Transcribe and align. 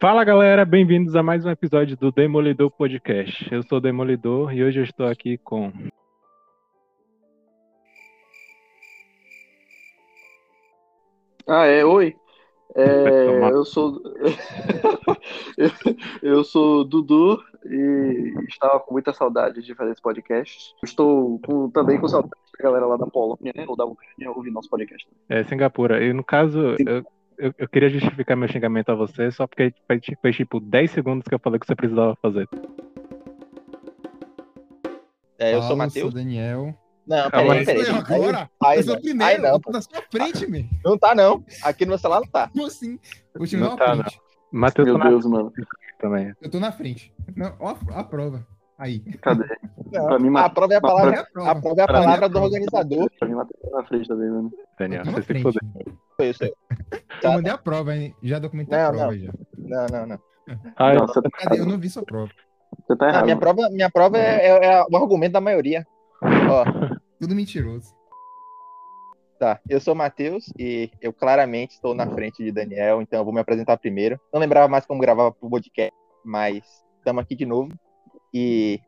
Fala 0.00 0.22
galera, 0.24 0.64
bem-vindos 0.64 1.14
a 1.16 1.22
mais 1.22 1.44
um 1.44 1.50
episódio 1.50 1.96
do 1.96 2.12
Demolidor 2.12 2.70
Podcast. 2.70 3.52
Eu 3.52 3.62
sou 3.62 3.78
o 3.78 3.80
Demolidor 3.80 4.52
e 4.52 4.62
hoje 4.62 4.80
eu 4.80 4.84
estou 4.84 5.06
aqui 5.06 5.36
com. 5.38 5.72
Ah, 11.46 11.64
é, 11.66 11.84
oi. 11.84 12.14
É, 12.76 13.50
eu 13.50 13.64
sou 13.64 14.00
eu, 15.56 15.70
eu 16.22 16.44
sou 16.44 16.84
Dudu 16.84 17.42
e 17.64 18.34
estava 18.46 18.78
com 18.78 18.92
muita 18.92 19.12
saudade 19.14 19.62
de 19.62 19.74
fazer 19.74 19.92
esse 19.92 20.02
podcast. 20.02 20.74
Estou 20.84 21.40
com- 21.40 21.70
também 21.70 21.98
com 21.98 22.06
saudade 22.06 22.34
da 22.56 22.62
galera 22.62 22.86
lá 22.86 22.96
da 22.98 23.06
Polônia, 23.06 23.52
né, 23.56 23.64
ou 23.66 23.74
da 23.74 23.86
Ucrânia, 23.86 24.30
ouvir 24.30 24.50
nosso 24.50 24.68
podcast. 24.68 25.08
É, 25.28 25.42
Singapura. 25.44 26.04
E 26.04 26.12
no 26.12 26.22
caso, 26.22 26.76
eu, 26.86 27.04
eu, 27.38 27.54
eu 27.58 27.68
queria 27.68 27.88
justificar 27.88 28.36
meu 28.36 28.48
xingamento 28.48 28.90
a 28.90 28.94
você 28.94 29.30
só 29.30 29.46
porque 29.46 29.72
foi, 29.86 30.00
foi 30.20 30.32
tipo 30.32 30.60
10 30.60 30.90
segundos 30.90 31.26
que 31.28 31.34
eu 31.34 31.38
falei 31.38 31.58
que 31.58 31.66
você 31.66 31.74
precisava 31.74 32.16
fazer. 32.20 32.48
É, 35.38 35.54
eu 35.54 35.62
sou 35.62 35.74
o 35.74 35.78
Matheus. 35.78 36.10
sou 36.12 36.20
Daniel. 36.20 36.74
Não, 37.06 37.30
Calma 37.30 37.54
peraí, 37.54 37.58
aí. 37.60 37.64
peraí. 37.64 37.86
Eu 37.86 37.94
agora? 37.96 38.50
Aí, 38.62 38.78
eu 38.78 38.82
sou 38.82 38.92
o 38.94 38.96
aí 38.96 39.02
primeiro, 39.02 39.42
não, 39.42 39.48
eu 39.50 39.60
pô. 39.60 39.70
tô 39.70 39.78
na 39.78 39.82
sua 39.82 40.02
frente, 40.10 40.46
meu. 40.46 40.64
Não 40.84 40.98
tá, 40.98 41.14
não. 41.14 41.42
Aqui 41.62 41.84
no 41.86 41.90
meu 41.90 41.98
celular 41.98 42.20
não 42.20 42.28
tá. 42.28 42.48
Como 42.48 42.66
assim? 42.66 42.98
Vou 43.34 43.46
te 43.46 43.56
Não 43.56 43.70
mandar 43.70 43.84
tá, 43.86 43.94
uma 43.94 44.04
print. 44.04 44.20
Matheus 44.52 44.86
Meu 44.88 44.98
tá 44.98 45.04
na 45.04 45.10
Deus, 45.10 45.26
mano. 45.26 45.50
frente 45.50 45.68
também. 45.98 46.34
Eu 46.40 46.50
tô 46.50 46.60
na 46.60 46.72
frente. 46.72 47.12
Não, 47.36 47.54
ó, 47.60 47.76
a 47.94 48.04
prova. 48.04 48.46
Aí. 48.78 49.00
Cadê? 49.20 49.44
Não, 49.92 50.06
Pra 50.06 50.18
mim, 50.18 50.36
a 50.36 50.48
prova 50.48 50.72
é 50.74 50.76
a 50.76 50.80
Pra 50.80 50.90
palavra, 50.90 51.16
é 51.16 51.18
a 51.20 51.24
prova. 51.24 51.50
a 51.50 51.54
prova 51.60 51.80
é 51.80 51.84
a 51.84 51.86
Pra 51.86 51.94
mim 51.94 52.00
é 52.00 52.06
a 52.06 52.06
palavra 52.06 52.28
do 52.28 52.42
organizador. 52.42 53.10
Pra 53.18 53.28
mim, 53.28 53.34
Matheus 53.34 53.60
tá 53.62 53.70
na 53.76 53.84
frente 53.84 54.08
também, 54.08 54.30
mano. 54.30 54.52
Daniel, 54.78 55.00
Eu 55.00 55.04
tô 55.06 55.10
você 55.12 55.34
se 55.34 55.42
fudeu. 55.42 55.60
Foi 56.16 56.28
isso 56.30 56.44
aí. 56.44 56.52
Eu 57.22 57.32
mandei 57.32 57.52
a 57.52 57.58
prova, 57.58 57.96
hein? 57.96 58.14
Já 58.22 58.38
documentei 58.38 58.78
a 58.78 58.90
Não, 58.92 58.98
prova 58.98 59.18
já. 59.18 59.32
Não, 59.56 59.86
não, 59.90 60.06
não. 60.06 60.18
Ah, 60.76 60.94
Não, 60.94 61.06
você 61.06 61.20
tá 61.22 61.28
Cadê? 61.30 61.60
Eu 61.60 61.66
não 61.66 61.78
vi 61.78 61.90
sua 61.90 62.02
prova. 62.04 62.30
Você 62.86 62.96
tá 62.96 63.06
Ah, 63.06 63.08
errado. 63.08 63.24
minha 63.24 63.34
mano. 63.36 63.40
prova, 63.54 63.70
minha 63.70 63.90
prova 63.90 64.18
é, 64.18 64.46
é- 64.46 64.64
é 64.74 64.82
o 64.90 64.96
argumento 64.96 65.32
da 65.32 65.40
maioria. 65.40 65.86
Ó, 66.22 66.64
Tudo 67.20 67.34
mentiroso. 67.34 67.92
tá. 69.38 69.60
Eu 69.68 69.80
sou 69.80 69.94
o 69.94 69.96
Matheus 69.96 70.52
e 70.58 70.90
eu 71.00 71.12
claramente 71.12 71.72
estou 71.74 71.94
na 71.94 72.06
frente 72.08 72.42
de 72.42 72.50
Daniel, 72.52 73.00
então 73.02 73.18
eu 73.20 73.24
vou 73.24 73.32
me 73.34 73.40
apresentar 73.40 73.76
primeiro. 73.76 74.18
Não 74.32 74.40
lembrava 74.40 74.68
mais 74.68 74.84
como 74.86 75.00
gravava 75.00 75.32
pro 75.32 75.48
podcast, 75.50 75.92
mas 76.24 76.62
estamos 76.98 77.22
aqui 77.22 77.34
de 77.36 77.46
novo. 77.46 77.70
E 78.32 78.80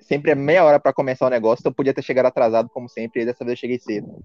sempre 0.00 0.30
é 0.30 0.34
meia 0.34 0.64
hora 0.64 0.80
pra 0.80 0.92
começar 0.92 1.26
o 1.26 1.30
negócio, 1.30 1.60
então 1.60 1.70
eu 1.70 1.74
podia 1.74 1.92
ter 1.92 2.02
chegado 2.02 2.26
atrasado, 2.26 2.70
como 2.70 2.88
sempre, 2.88 3.22
e 3.22 3.26
dessa 3.26 3.44
vez 3.44 3.58
eu 3.58 3.60
cheguei 3.60 3.78
cedo. 3.78 4.24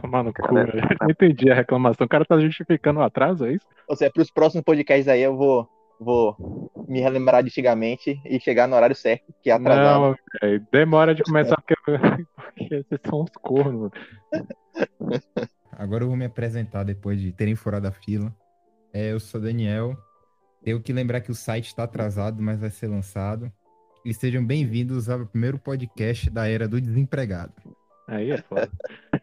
tomar 0.00 0.22
no 0.22 0.32
cu, 0.32 0.42
Cara, 0.42 0.70
velho. 0.70 0.88
Não 1.02 1.10
entendi 1.10 1.50
a 1.50 1.54
reclamação. 1.54 2.04
O 2.04 2.08
cara 2.08 2.24
tá 2.24 2.38
justificando 2.38 3.00
o 3.00 3.02
atraso, 3.02 3.44
é 3.46 3.52
isso? 3.52 3.66
Ou 3.88 3.96
seja, 3.96 4.12
para 4.12 4.22
os 4.22 4.30
próximos 4.30 4.64
podcasts 4.64 5.08
aí 5.08 5.20
eu 5.20 5.36
vou, 5.36 5.68
vou 5.98 6.70
me 6.88 7.00
relembrar 7.00 7.42
de 7.42 7.48
antigamente 7.48 8.20
e 8.24 8.38
chegar 8.38 8.68
no 8.68 8.76
horário 8.76 8.94
certo, 8.94 9.34
que 9.42 9.50
é 9.50 9.54
atrasado. 9.54 10.00
Não, 10.00 10.16
velho. 10.40 10.66
Demora 10.70 11.14
de 11.14 11.24
começar 11.24 11.56
porque, 11.66 11.74
porque 12.36 12.84
vocês 12.84 13.00
são 13.04 13.22
uns 13.22 13.32
cornos. 13.42 13.90
Agora 15.72 16.04
eu 16.04 16.08
vou 16.08 16.16
me 16.16 16.26
apresentar 16.26 16.84
depois 16.84 17.20
de 17.20 17.32
terem 17.32 17.56
furado 17.56 17.88
a 17.88 17.92
fila. 17.92 18.32
É, 18.92 19.12
eu 19.12 19.18
sou 19.18 19.40
Daniel. 19.40 19.96
Tenho 20.62 20.80
que 20.80 20.92
lembrar 20.92 21.20
que 21.20 21.30
o 21.30 21.34
site 21.34 21.66
está 21.66 21.84
atrasado, 21.84 22.42
mas 22.42 22.60
vai 22.60 22.70
ser 22.70 22.88
lançado. 22.88 23.52
E 24.08 24.14
sejam 24.14 24.42
bem-vindos 24.42 25.10
ao 25.10 25.26
primeiro 25.26 25.58
podcast 25.58 26.30
da 26.30 26.48
era 26.48 26.66
do 26.66 26.80
desempregado. 26.80 27.52
Aí 28.06 28.30
é 28.30 28.38
foda. 28.38 28.70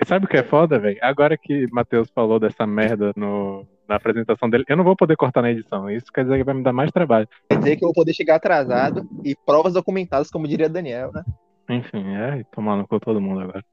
Sabe 0.06 0.26
o 0.26 0.28
que 0.28 0.38
é 0.38 0.44
foda, 0.44 0.78
velho? 0.78 1.00
Agora 1.02 1.36
que 1.36 1.66
Matheus 1.72 2.08
falou 2.12 2.40
dessa 2.40 2.68
merda 2.68 3.12
no, 3.16 3.66
na 3.90 3.96
apresentação 3.96 4.48
dele, 4.48 4.64
eu 4.68 4.78
não 4.78 4.84
vou 4.84 4.96
poder 4.96 5.16
cortar 5.16 5.42
na 5.42 5.50
edição. 5.50 5.90
Isso 5.90 6.14
quer 6.14 6.22
dizer 6.22 6.38
que 6.38 6.44
vai 6.44 6.54
me 6.54 6.62
dar 6.62 6.72
mais 6.72 6.92
trabalho. 6.92 7.28
Quer 7.50 7.58
dizer 7.58 7.78
que 7.78 7.84
eu 7.84 7.88
vou 7.88 7.96
poder 7.96 8.14
chegar 8.14 8.36
atrasado 8.36 9.10
e 9.24 9.36
provas 9.36 9.74
documentadas, 9.74 10.30
como 10.30 10.48
diria 10.48 10.70
Daniel, 10.70 11.12
né? 11.12 11.24
Enfim, 11.68 12.14
é 12.14 12.44
tomar 12.54 12.78
no 12.78 12.88
cu 12.88 13.00
todo 13.00 13.20
mundo 13.20 13.40
agora. 13.40 13.66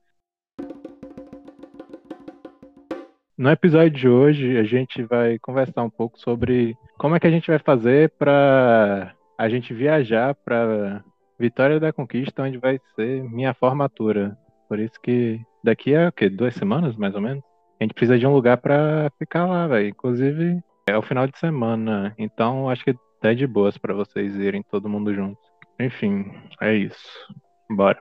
No 3.37 3.51
episódio 3.51 3.91
de 3.91 4.09
hoje, 4.09 4.57
a 4.57 4.65
gente 4.65 5.03
vai 5.03 5.39
conversar 5.41 5.83
um 5.83 5.91
pouco 5.91 6.19
sobre 6.19 6.75
como 6.97 7.15
é 7.15 7.21
que 7.21 7.27
a 7.27 7.31
gente 7.31 7.49
vai 7.49 7.59
fazer 7.59 8.09
para 8.19 9.15
a 9.43 9.49
gente 9.49 9.75
viajar 9.75 10.37
para 10.37 11.03
Vitória 11.37 11.81
da 11.81 11.93
Conquista, 11.93 12.45
onde 12.45 12.59
vai 12.59 12.79
ser 12.95 13.25
minha 13.25 13.53
formatura. 13.53 14.39
Por 14.69 14.79
isso 14.79 15.01
que 15.03 15.41
daqui 15.65 15.97
a 15.97 16.11
o 16.11 16.13
quê? 16.13 16.31
duas 16.31 16.55
semanas, 16.55 16.95
mais 16.95 17.13
ou 17.17 17.21
menos, 17.21 17.43
a 17.81 17.83
gente 17.83 17.93
precisa 17.93 18.17
de 18.17 18.25
um 18.25 18.33
lugar 18.33 18.59
para 18.59 19.11
ficar 19.19 19.45
lá, 19.47 19.67
velho. 19.67 19.89
Inclusive, 19.89 20.63
é 20.89 20.97
o 20.97 21.03
final 21.03 21.27
de 21.27 21.37
semana, 21.41 22.15
então 22.17 22.71
acho 22.71 22.85
que 22.85 22.95
tá 23.21 23.35
de 23.35 23.45
boas 23.45 23.77
para 23.77 23.93
vocês 23.93 24.37
irem 24.37 24.63
todo 24.63 24.89
mundo 24.89 25.13
junto. 25.13 25.41
Enfim, 25.81 26.25
é 26.61 26.77
isso. 26.77 27.27
Bora. 27.69 27.99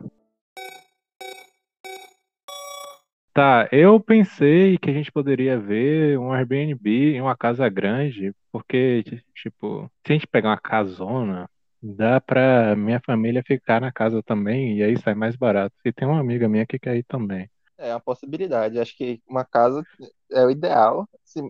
Tá, 3.33 3.67
eu 3.71 3.99
pensei 3.99 4.77
que 4.77 4.91
a 4.91 4.93
gente 4.93 5.11
poderia 5.11 5.57
ver 5.57 6.19
um 6.19 6.31
Airbnb 6.31 7.15
em 7.15 7.21
uma 7.21 7.35
casa 7.35 7.67
grande, 7.67 8.31
porque, 8.51 9.03
tipo, 9.35 9.89
se 10.05 10.11
a 10.11 10.15
gente 10.15 10.27
pegar 10.27 10.49
uma 10.49 10.59
casona, 10.59 11.49
dá 11.81 12.19
pra 12.21 12.75
minha 12.75 13.01
família 13.05 13.43
ficar 13.45 13.81
na 13.81 13.91
casa 13.91 14.21
também, 14.23 14.77
e 14.77 14.83
aí 14.83 14.97
sai 14.99 15.15
mais 15.15 15.35
barato. 15.35 15.75
E 15.85 15.91
tem 15.91 16.07
uma 16.07 16.19
amiga 16.19 16.47
minha 16.47 16.65
que 16.65 16.77
quer 16.79 16.95
ir 16.97 17.03
também. 17.03 17.49
É 17.77 17.93
uma 17.93 17.99
possibilidade. 17.99 18.79
Acho 18.79 18.95
que 18.95 19.21
uma 19.27 19.43
casa 19.43 19.83
é 20.31 20.45
o 20.45 20.51
ideal, 20.51 21.07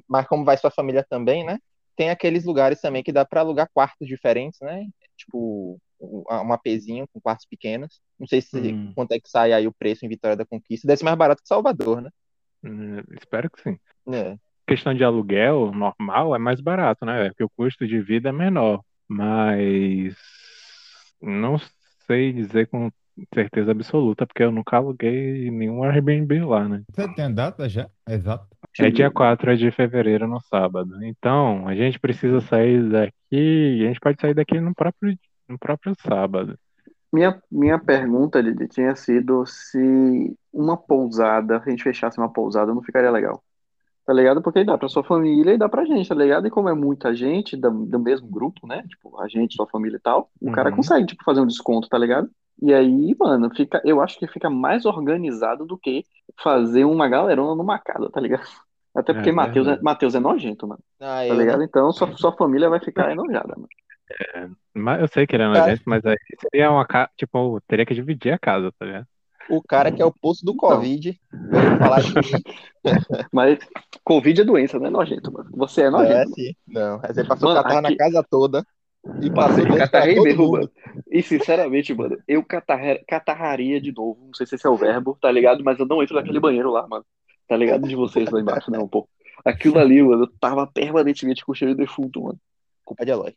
mas 0.08 0.26
como 0.28 0.46
vai 0.46 0.58
sua 0.58 0.72
família 0.72 1.06
também, 1.10 1.46
né? 1.46 1.60
Tem 1.96 2.10
aqueles 2.10 2.46
lugares 2.46 2.80
também 2.80 3.04
que 3.04 3.12
dá 3.12 3.26
para 3.26 3.42
alugar 3.42 3.70
quartos 3.74 4.08
diferentes, 4.08 4.60
né? 4.62 4.88
Tipo, 5.18 5.78
um 6.00 6.54
APzinho 6.54 7.06
com 7.14 7.20
quartos 7.20 7.46
pequenos. 7.46 8.00
Não 8.18 8.26
sei 8.28 8.42
se 8.42 8.58
Hum. 8.74 8.94
quanto 8.96 9.12
é 9.12 9.20
que 9.20 9.30
sai 9.30 9.52
aí 9.52 9.68
o 9.68 9.74
preço 9.74 10.06
em 10.06 10.10
Vitória 10.10 10.38
da 10.38 10.46
Conquista. 10.46 10.88
Deve 10.88 10.98
ser 10.98 11.06
mais 11.06 11.18
barato 11.18 11.42
que 11.42 11.48
Salvador, 11.48 12.02
né? 12.02 12.10
Hum, 12.64 13.02
Espero 13.20 13.50
que 13.50 13.62
sim. 13.62 13.78
É. 14.14 14.38
Questão 14.72 14.94
de 14.94 15.04
aluguel 15.04 15.70
normal 15.74 16.34
é 16.34 16.40
mais 16.40 16.62
barato, 16.62 17.06
né? 17.06 17.28
Porque 17.28 17.44
o 17.44 17.50
custo 17.50 17.86
de 17.86 18.00
vida 18.00 18.30
é 18.30 18.32
menor. 18.32 18.82
Mas 19.06 20.16
não 21.22 21.58
sei 22.08 22.32
dizer 22.32 22.68
com 22.68 22.90
certeza 23.34 23.72
absoluta, 23.72 24.26
porque 24.26 24.42
eu 24.42 24.50
nunca 24.50 24.78
aluguei 24.78 25.52
nenhum 25.52 25.84
Airbnb 25.84 26.46
lá, 26.46 26.70
né? 26.70 26.84
Você 26.90 27.14
tem 27.14 27.26
a 27.26 27.30
data 27.30 27.68
já? 27.68 27.90
Exato. 28.08 28.48
É 28.80 28.90
dia 28.90 29.12
4 29.12 29.58
de 29.58 29.70
fevereiro, 29.72 30.26
no 30.26 30.40
sábado. 30.40 31.04
Então, 31.04 31.68
a 31.68 31.76
gente 31.76 32.00
precisa 32.00 32.40
sair 32.40 32.90
daqui. 32.90 33.14
e 33.34 33.84
A 33.84 33.88
gente 33.90 34.00
pode 34.00 34.22
sair 34.22 34.34
daqui 34.34 34.58
no 34.62 34.74
próprio, 34.74 35.20
no 35.50 35.60
próprio 35.60 35.94
sábado. 36.00 36.58
Minha, 37.12 37.44
minha 37.52 37.78
pergunta, 37.78 38.42
Didi, 38.42 38.70
tinha 38.70 38.96
sido 38.96 39.46
se 39.46 40.34
uma 40.54 40.78
pousada, 40.78 41.60
se 41.60 41.68
a 41.68 41.72
gente 41.72 41.84
fechasse 41.84 42.18
uma 42.18 42.32
pousada, 42.32 42.74
não 42.74 42.82
ficaria 42.82 43.12
legal. 43.12 43.44
Tá 44.06 44.14
ligado? 44.14 44.42
Porque 44.42 44.64
dá 44.64 44.78
pra 44.78 44.90
sua 44.90 45.04
família 45.04 45.54
e 45.54 45.58
dá 45.58 45.70
pra 45.70 45.86
gente, 45.86 46.10
tá 46.10 46.16
ligado? 46.16 46.48
E 46.48 46.50
como 46.50 46.70
é 46.70 46.74
muita 46.74 47.14
gente 47.16 47.56
do, 47.56 47.70
do 47.86 48.00
mesmo 48.00 48.28
grupo, 48.28 48.68
né? 48.68 48.84
Tipo, 48.88 49.20
a 49.22 49.28
gente, 49.28 49.56
sua 49.56 49.68
família 49.68 49.98
e 49.98 50.00
tal, 50.02 50.32
o 50.42 50.52
cara 50.52 50.72
Uhum. 50.72 50.76
consegue, 50.76 51.06
tipo, 51.06 51.24
fazer 51.24 51.40
um 51.42 51.48
desconto, 51.48 51.88
tá 51.88 51.98
ligado? 51.98 52.30
E 52.62 52.74
aí, 52.74 53.16
mano, 53.20 53.50
fica, 53.56 53.82
eu 53.86 54.02
acho 54.02 54.18
que 54.20 54.28
fica 54.28 54.50
mais 54.50 54.86
organizado 54.86 55.66
do 55.66 55.78
que 55.78 56.04
fazer 56.42 56.84
uma 56.86 57.08
galerona 57.08 57.56
numa 57.56 57.80
casa, 57.80 58.10
tá 58.10 58.20
ligado? 58.20 58.44
Até 58.96 59.14
É, 59.14 59.14
porque 59.14 59.32
Matheus 59.32 59.68
é. 59.68 59.80
Matheus 59.82 60.16
é 60.16 60.20
nojento, 60.20 60.68
mano. 60.68 60.84
Ah, 61.00 61.26
Tá 61.28 61.34
eu, 61.34 61.36
ligado? 61.36 61.64
Então 61.64 61.92
sua, 61.94 62.12
sua 62.18 62.36
família 62.36 62.70
vai 62.70 62.80
ficar 62.84 63.10
enojada, 63.12 63.56
mano. 63.56 63.70
Mas 64.74 65.02
eu 65.02 65.08
sei 65.08 65.28
que 65.28 65.36
ele 65.36 65.44
é 65.44 65.48
Cara. 65.52 65.76
nojento, 65.76 65.84
mas 65.86 66.06
aí 66.06 66.18
seria 66.42 66.72
uma 66.72 66.86
casa. 66.86 67.10
Tipo, 67.18 67.60
teria 67.68 67.86
que 67.86 67.94
dividir 67.94 68.34
a 68.34 68.40
casa, 68.40 68.72
tá 68.74 68.86
ligado? 68.86 69.08
O 69.52 69.62
cara 69.62 69.92
que 69.92 70.02
é 70.02 70.06
o 70.06 70.12
poço 70.14 70.46
do 70.46 70.56
Covid 70.56 71.20
veio 71.32 71.78
falar 71.78 72.02
de 72.02 72.14
mim. 72.16 72.22
Mas 73.32 73.60
Covid 74.04 74.42
é 74.42 74.44
doença, 74.44 74.80
não 74.80 74.88
é 74.88 74.90
nojento, 74.90 75.32
mano. 75.32 75.50
Você 75.54 75.84
é 75.84 75.90
Não, 75.90 76.02
é 76.02 76.08
nojento. 76.10 76.32
assim. 76.32 76.56
Não, 76.68 77.00
aí 77.04 77.14
você 77.14 77.24
passou 77.24 77.50
Mano, 77.50 77.62
catarro 77.64 77.86
aqui- 77.86 77.92
na 77.92 77.98
casa 77.98 78.26
toda 78.30 78.66
e 79.22 79.30
passou 79.32 79.64
Passei, 79.66 79.78
catarrei 79.78 80.16
todo 80.16 80.24
mesmo, 80.26 80.44
mundo. 80.44 80.52
mano. 80.54 80.72
E 81.10 81.22
sinceramente, 81.24 81.94
mano, 81.94 82.18
eu 82.28 82.44
catarre- 82.44 83.04
catarraria 83.08 83.80
de 83.82 83.92
novo. 83.92 84.26
Não 84.28 84.34
sei 84.34 84.46
se 84.46 84.56
esse 84.56 84.66
é 84.66 84.70
o 84.70 84.76
verbo, 84.78 85.18
tá 85.22 85.32
ligado? 85.32 85.64
Mas 85.64 85.80
eu 85.80 85.86
não 85.86 86.02
entro 86.02 86.16
naquele 86.16 86.40
banheiro 86.40 86.72
lá, 86.72 86.88
mano. 86.88 87.06
Tá 87.48 87.58
ligado 87.58 87.88
de 87.88 87.96
vocês 87.96 88.30
lá 88.30 88.40
embaixo, 88.40 88.72
não, 88.72 88.88
pô. 88.88 89.08
Aquilo 89.44 89.80
ali, 89.80 90.02
mano, 90.04 90.24
eu 90.24 90.28
tava 90.40 90.68
permanentemente 90.68 91.44
com 91.44 91.54
cheiro 91.54 91.74
de 91.74 91.82
defunto, 91.82 92.22
mano. 92.24 92.40
Culpa 92.86 93.04
de 93.06 93.12
Eloy. 93.12 93.36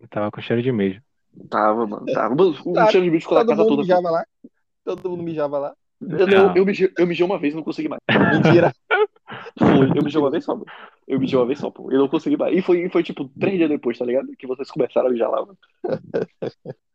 Eu 0.00 0.08
tava 0.08 0.30
com 0.30 0.40
cheiro 0.40 0.62
de 0.62 0.70
mijo. 0.70 1.00
Tava, 1.48 1.86
mano, 1.86 2.04
tava. 2.06 2.34
Mano, 2.34 2.54
o 2.64 2.72
Tá, 2.72 2.86
cheiro 2.90 3.04
de 3.04 3.10
bicho 3.10 3.24
ficou 3.24 3.38
na 3.38 3.46
casa 3.46 3.62
mundo 3.62 3.68
toda. 3.70 3.82
mijava 3.82 4.10
lá. 4.10 4.24
Todo 4.96 5.10
mundo 5.10 5.22
mijava 5.22 5.58
lá. 5.58 5.74
Eu, 6.00 6.26
Não. 6.26 6.48
eu, 6.50 6.56
eu, 6.56 6.64
mijei, 6.64 6.92
eu 6.96 7.06
mijei 7.06 7.26
uma 7.26 7.38
vez 7.38 7.52
e 7.52 7.56
não 7.56 7.64
consegui 7.64 7.88
mais. 7.88 8.00
Mentira. 8.42 8.72
Foi, 9.58 9.90
eu 9.94 10.02
mijei 10.02 10.20
uma 10.20 10.30
vez 10.30 10.44
só, 10.44 10.54
mano. 10.54 10.66
Eu 11.06 11.18
mijei 11.18 11.38
uma 11.38 11.46
vez 11.46 11.58
só, 11.58 11.70
pô. 11.70 11.90
Eu 11.90 11.98
não 11.98 12.08
consegui 12.08 12.36
mais. 12.36 12.56
E 12.56 12.62
foi, 12.62 12.88
foi 12.88 13.02
tipo 13.02 13.28
três 13.38 13.56
dias 13.56 13.68
depois, 13.68 13.98
tá 13.98 14.04
ligado? 14.04 14.28
Que 14.38 14.46
vocês 14.46 14.70
começaram 14.70 15.08
a 15.08 15.10
mijar 15.10 15.30
lá, 15.30 15.44
mano. 15.44 15.58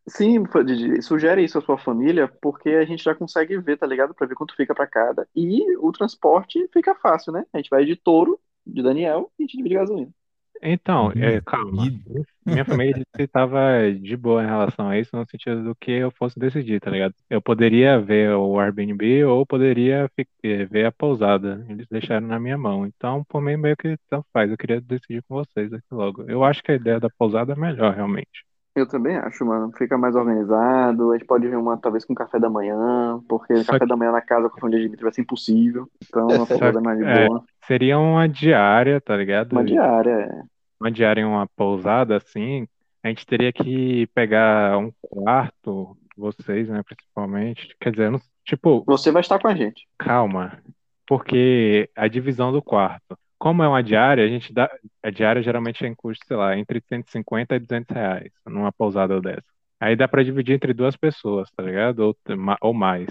Sim, 0.08 0.42
Didi, 0.66 1.02
sugere 1.02 1.42
isso 1.42 1.58
à 1.58 1.60
sua 1.62 1.78
família, 1.78 2.30
porque 2.42 2.70
a 2.70 2.84
gente 2.84 3.02
já 3.02 3.14
consegue 3.14 3.58
ver, 3.58 3.78
tá 3.78 3.86
ligado? 3.86 4.14
Pra 4.14 4.26
ver 4.26 4.34
quanto 4.34 4.56
fica 4.56 4.74
pra 4.74 4.86
cada. 4.86 5.26
E 5.34 5.76
o 5.78 5.92
transporte 5.92 6.68
fica 6.72 6.94
fácil, 6.94 7.32
né? 7.32 7.44
A 7.52 7.56
gente 7.58 7.70
vai 7.70 7.84
de 7.84 7.96
touro, 7.96 8.38
de 8.66 8.82
Daniel, 8.82 9.30
e 9.38 9.42
a 9.42 9.46
gente 9.46 9.56
divide 9.56 9.74
gasolina. 9.74 10.10
Então, 10.64 11.12
é, 11.18 11.40
Hum, 11.40 11.42
calma. 11.42 11.92
Minha 12.46 12.64
família 12.66 13.04
estava 13.18 13.92
de 13.92 14.16
boa 14.16 14.42
em 14.42 14.46
relação 14.46 14.88
a 14.88 14.98
isso, 14.98 15.16
no 15.16 15.26
sentido 15.28 15.64
do 15.64 15.76
que 15.76 15.90
eu 15.92 16.10
fosse 16.12 16.38
decidir, 16.38 16.80
tá 16.80 16.90
ligado? 16.90 17.14
Eu 17.30 17.42
poderia 17.42 18.00
ver 18.00 18.30
o 18.36 18.58
Airbnb 18.60 19.24
ou 19.26 19.46
poderia 19.46 20.10
eh, 20.44 20.64
ver 20.66 20.86
a 20.86 20.92
pousada. 20.92 21.64
Eles 21.68 21.86
deixaram 21.90 22.26
na 22.28 22.40
minha 22.40 22.58
mão. 22.58 22.86
Então, 22.86 23.24
por 23.24 23.42
mim, 23.42 23.56
meio 23.56 23.76
que 23.76 23.96
tanto 24.10 24.26
faz. 24.32 24.50
Eu 24.50 24.58
queria 24.58 24.80
decidir 24.80 25.22
com 25.24 25.36
vocês 25.36 25.72
aqui 25.72 25.86
logo. 25.92 26.24
Eu 26.30 26.44
acho 26.44 26.62
que 26.62 26.72
a 26.72 26.76
ideia 26.76 27.00
da 27.00 27.10
pousada 27.10 27.52
é 27.54 27.56
melhor, 27.56 27.94
realmente. 27.94 28.44
Eu 28.74 28.88
também 28.88 29.16
acho, 29.16 29.44
mano. 29.46 29.70
Fica 29.76 29.96
mais 29.96 30.16
organizado. 30.16 31.12
A 31.12 31.16
gente 31.16 31.26
pode 31.26 31.46
ver 31.48 31.56
uma, 31.56 31.76
talvez, 31.78 32.04
com 32.04 32.14
café 32.14 32.38
da 32.40 32.50
manhã, 32.50 33.20
porque 33.28 33.64
Só 33.64 33.64
café 33.64 33.86
que- 33.86 33.86
da 33.86 33.96
manhã 33.96 34.10
na 34.12 34.20
casa 34.22 34.48
com 34.50 34.56
a 34.56 34.60
família 34.60 34.80
de 34.80 34.86
Dimitri 34.86 35.04
vai 35.04 35.12
ser 35.12 35.22
impossível. 35.22 35.88
Então, 36.08 36.42
a 36.42 36.46
Só 36.46 36.46
pousada 36.46 36.78
é 36.78 36.82
mais 36.82 36.98
de 36.98 37.04
é, 37.04 37.04
boa. 37.04 37.44
Seria 37.66 37.98
uma 37.98 38.28
diária, 38.28 39.00
tá 39.00 39.16
ligado? 39.16 39.50
Uma 39.50 39.64
diária, 39.64 40.10
é. 40.10 40.42
Uma 40.84 40.90
diária 40.90 41.22
em 41.22 41.24
uma 41.24 41.46
pousada 41.46 42.16
assim, 42.16 42.68
a 43.02 43.08
gente 43.08 43.26
teria 43.26 43.50
que 43.52 44.06
pegar 44.08 44.76
um 44.76 44.92
quarto, 45.00 45.96
vocês, 46.14 46.68
né, 46.68 46.82
principalmente. 46.82 47.74
Quer 47.80 47.90
dizer, 47.90 48.10
não- 48.10 48.20
tipo, 48.44 48.84
Você 48.86 49.10
vai 49.10 49.22
estar 49.22 49.38
com 49.38 49.48
a 49.48 49.54
gente. 49.54 49.86
calma, 49.98 50.62
porque 51.06 51.88
a 51.96 52.06
divisão 52.06 52.52
do 52.52 52.60
quarto. 52.62 53.18
Como 53.38 53.62
é 53.62 53.68
uma 53.68 53.82
diária, 53.82 54.24
a 54.24 54.28
gente 54.28 54.52
dá. 54.52 54.70
A 55.02 55.10
diária 55.10 55.42
geralmente 55.42 55.78
tem 55.80 55.94
custo, 55.94 56.24
sei 56.26 56.36
lá, 56.36 56.56
entre 56.56 56.82
150 56.86 57.54
e 57.56 57.58
200 57.58 57.94
reais 57.94 58.30
numa 58.46 58.72
pousada 58.72 59.20
dessa. 59.20 59.44
Aí 59.80 59.96
dá 59.96 60.06
pra 60.08 60.22
dividir 60.22 60.54
entre 60.54 60.72
duas 60.72 60.96
pessoas, 60.96 61.50
tá 61.50 61.62
ligado? 61.62 61.98
Ou, 62.00 62.16
ou 62.60 62.72
mais, 62.72 63.06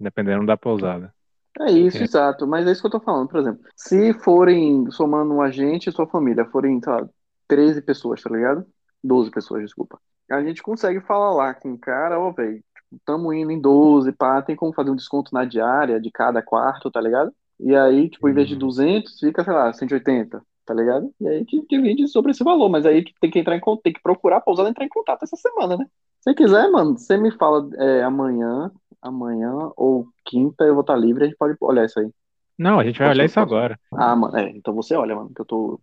dependendo 0.00 0.46
da 0.46 0.56
pousada. 0.56 1.12
É 1.60 1.70
isso, 1.72 1.98
É. 1.98 2.04
exato. 2.04 2.46
Mas 2.46 2.66
é 2.66 2.72
isso 2.72 2.80
que 2.80 2.86
eu 2.86 2.90
tô 2.92 3.00
falando. 3.00 3.28
Por 3.28 3.40
exemplo, 3.40 3.60
se 3.76 4.12
forem, 4.14 4.90
somando 4.90 5.40
a 5.40 5.50
gente 5.50 5.88
e 5.88 5.92
sua 5.92 6.06
família, 6.06 6.44
forem, 6.46 6.80
sei 6.82 6.92
lá, 6.92 7.08
13 7.48 7.82
pessoas, 7.82 8.22
tá 8.22 8.30
ligado? 8.30 8.64
12 9.02 9.30
pessoas, 9.30 9.62
desculpa. 9.62 9.98
A 10.30 10.42
gente 10.42 10.62
consegue 10.62 11.00
falar 11.00 11.32
lá 11.34 11.54
com 11.54 11.72
o 11.72 11.78
cara, 11.78 12.20
ó, 12.20 12.30
velho, 12.32 12.56
tipo, 12.56 13.00
tamo 13.04 13.32
indo 13.32 13.50
em 13.50 13.60
12, 13.60 14.12
pá, 14.12 14.42
tem 14.42 14.54
como 14.54 14.72
fazer 14.74 14.90
um 14.90 14.96
desconto 14.96 15.32
na 15.34 15.44
diária 15.44 16.00
de 16.00 16.10
cada 16.10 16.42
quarto, 16.42 16.90
tá 16.90 17.00
ligado? 17.00 17.32
E 17.58 17.74
aí, 17.74 18.08
tipo, 18.10 18.28
em 18.28 18.34
vez 18.34 18.46
de 18.46 18.54
Uhum. 18.54 18.60
200, 18.60 19.18
fica, 19.18 19.42
sei 19.42 19.52
lá, 19.52 19.72
180, 19.72 20.42
tá 20.66 20.74
ligado? 20.74 21.10
E 21.20 21.26
aí 21.26 21.44
que 21.46 21.64
divide 21.68 22.06
sobre 22.08 22.30
esse 22.32 22.44
valor, 22.44 22.68
mas 22.68 22.84
aí 22.86 23.02
tem 23.20 23.30
que 23.30 23.38
entrar 23.38 23.56
em 23.56 23.60
contato, 23.60 23.82
tem 23.84 23.92
que 23.92 24.02
procurar 24.02 24.36
a 24.36 24.40
pousada 24.40 24.68
entrar 24.68 24.84
em 24.84 24.88
contato 24.88 25.22
essa 25.24 25.36
semana, 25.36 25.76
né? 25.76 25.86
Se 26.20 26.34
quiser, 26.34 26.70
mano, 26.70 26.96
você 26.98 27.16
me 27.16 27.30
fala 27.32 27.68
é, 27.76 28.02
amanhã, 28.02 28.70
amanhã 29.02 29.52
ou 29.76 30.06
quinta 30.26 30.64
eu 30.64 30.74
vou 30.74 30.82
estar 30.82 30.96
livre, 30.96 31.24
a 31.24 31.26
gente 31.28 31.36
pode 31.38 31.56
olhar 31.60 31.84
isso 31.86 31.98
aí. 32.00 32.10
Não, 32.58 32.78
a 32.80 32.84
gente 32.84 32.98
vai 32.98 33.08
olhar 33.08 33.24
isso 33.24 33.40
agora. 33.40 33.78
Ah, 33.92 34.16
mano, 34.16 34.36
é, 34.38 34.50
então 34.50 34.74
você 34.74 34.94
olha, 34.96 35.14
mano, 35.16 35.32
que 35.34 35.40
eu 35.40 35.46
tô 35.46 35.80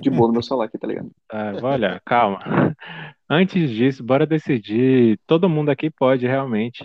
de 0.00 0.10
boa 0.10 0.28
no 0.28 0.34
meu 0.34 0.42
celular 0.42 0.66
aqui, 0.66 0.78
tá 0.78 0.86
ligado? 0.86 1.10
Tá, 1.28 1.52
vou 1.54 1.70
olhar, 1.70 2.00
calma. 2.04 2.38
Antes 3.28 3.70
disso, 3.70 4.04
bora 4.04 4.26
decidir. 4.26 5.18
Todo 5.26 5.48
mundo 5.48 5.70
aqui 5.70 5.90
pode 5.90 6.26
realmente 6.26 6.84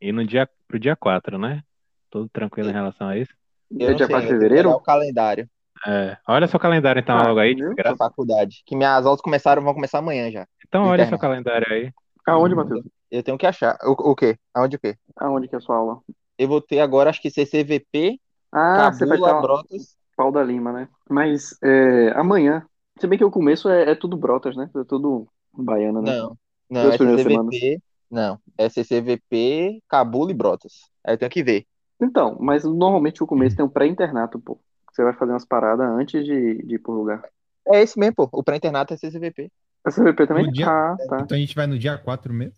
ir 0.00 0.12
no 0.12 0.26
dia, 0.26 0.48
pro 0.66 0.78
dia 0.78 0.94
4, 0.96 1.38
né? 1.38 1.62
Tudo 2.10 2.28
tranquilo 2.28 2.70
em 2.70 2.72
relação 2.72 3.08
a 3.08 3.18
isso? 3.18 3.32
Eu 3.70 3.94
É 3.94 3.94
dia 3.94 4.06
sei, 4.06 4.08
4 4.08 4.28
de 4.28 4.28
fevereiro? 4.28 4.68
o 4.68 4.80
calendário 4.80 5.48
É, 5.86 6.18
olha 6.28 6.46
seu 6.48 6.58
calendário 6.60 7.00
então 7.00 7.16
Ah, 7.16 7.22
logo 7.22 7.38
aí, 7.40 7.54
desgraça. 7.54 7.98
faculdade. 7.98 8.62
Que 8.66 8.76
minhas 8.76 9.06
aulas 9.06 9.20
começaram, 9.20 9.62
vão 9.62 9.74
começar 9.74 9.98
amanhã 9.98 10.30
já. 10.30 10.46
Então 10.66 10.84
olha 10.84 11.04
seu 11.06 11.18
Internet. 11.18 11.18
calendário 11.18 11.66
aí. 11.72 11.92
Aonde, 12.26 12.54
Matheus? 12.54 12.84
Eu 13.10 13.22
tenho 13.22 13.38
que 13.38 13.46
achar. 13.46 13.76
O, 13.84 13.92
o 14.12 14.16
quê? 14.16 14.38
Aonde 14.54 14.76
o 14.76 14.80
quê? 14.80 14.98
Aonde 15.16 15.48
que 15.48 15.54
é 15.54 15.58
a 15.58 15.60
sua 15.60 15.76
aula? 15.76 16.02
Eu 16.36 16.48
vou 16.48 16.60
ter 16.60 16.80
agora, 16.80 17.10
acho 17.10 17.20
que 17.20 17.30
CCVP, 17.30 18.20
Ah, 18.52 18.90
você 18.92 19.06
vai 19.06 19.16
Cabula, 19.16 19.18
estar 19.18 19.34
Brotas. 19.34 19.96
pau 20.16 20.32
da 20.32 20.42
Lima, 20.42 20.72
né? 20.72 20.88
Mas 21.10 21.58
é, 21.62 22.10
amanhã, 22.18 22.66
se 23.00 23.06
bem 23.06 23.18
que 23.18 23.24
o 23.24 23.30
começo 23.30 23.68
é, 23.68 23.92
é 23.92 23.94
tudo 23.94 24.16
Brotas, 24.16 24.56
né? 24.56 24.70
É 24.76 24.84
tudo 24.84 25.28
baiano, 25.54 26.02
né? 26.02 26.16
Não, 26.16 26.38
não, 26.70 26.90
é 26.92 26.98
CCVP. 26.98 27.82
Não, 28.10 28.40
é 28.56 28.68
CCVP, 28.68 29.82
Cabula 29.88 30.30
e 30.30 30.34
Brotas. 30.34 30.72
Aí 31.04 31.14
eu 31.14 31.18
tenho 31.18 31.30
que 31.30 31.42
ver. 31.42 31.66
Então, 32.00 32.36
mas 32.40 32.64
normalmente 32.64 33.22
o 33.22 33.26
começo 33.26 33.56
tem 33.56 33.64
um 33.64 33.68
pré-internato, 33.68 34.38
pô. 34.40 34.60
Você 34.92 35.02
vai 35.04 35.12
fazer 35.14 35.32
umas 35.32 35.44
paradas 35.44 35.86
antes 35.88 36.24
de, 36.24 36.62
de 36.64 36.74
ir 36.76 36.78
pro 36.78 36.92
lugar. 36.92 37.22
É 37.66 37.80
esse 37.82 37.98
mesmo, 37.98 38.14
pô. 38.16 38.28
O 38.32 38.42
pré-internato 38.44 38.94
é 38.94 38.96
CCVP. 38.96 39.50
A 39.84 39.90
CVP 39.92 40.26
também? 40.26 40.52
Dia- 40.52 40.72
Ah, 40.72 40.96
tá. 41.08 41.24
Então 41.24 41.36
a 41.36 41.40
gente 41.40 41.54
vai 41.54 41.66
no 41.66 41.78
dia 41.78 41.98
4 41.98 42.32
mesmo. 42.32 42.54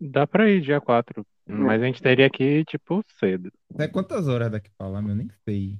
Dá 0.00 0.26
pra 0.26 0.48
ir 0.48 0.60
dia 0.60 0.80
4. 0.80 1.24
Mas 1.46 1.82
a 1.82 1.86
gente 1.86 2.02
teria 2.02 2.28
que 2.28 2.44
ir, 2.44 2.64
tipo, 2.66 3.02
cedo. 3.18 3.50
É 3.78 3.88
quantas 3.88 4.28
horas 4.28 4.50
daqui 4.50 4.70
pra 4.76 4.86
lá, 4.86 5.00
meu? 5.00 5.14
Nem 5.14 5.28
sei. 5.44 5.78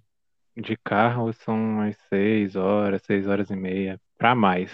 De 0.56 0.76
carro 0.82 1.32
são 1.32 1.54
umas 1.54 1.96
6 2.08 2.56
horas, 2.56 3.02
6 3.04 3.26
horas 3.26 3.50
e 3.50 3.54
meia. 3.56 4.00
Pra 4.16 4.34
mais. 4.34 4.72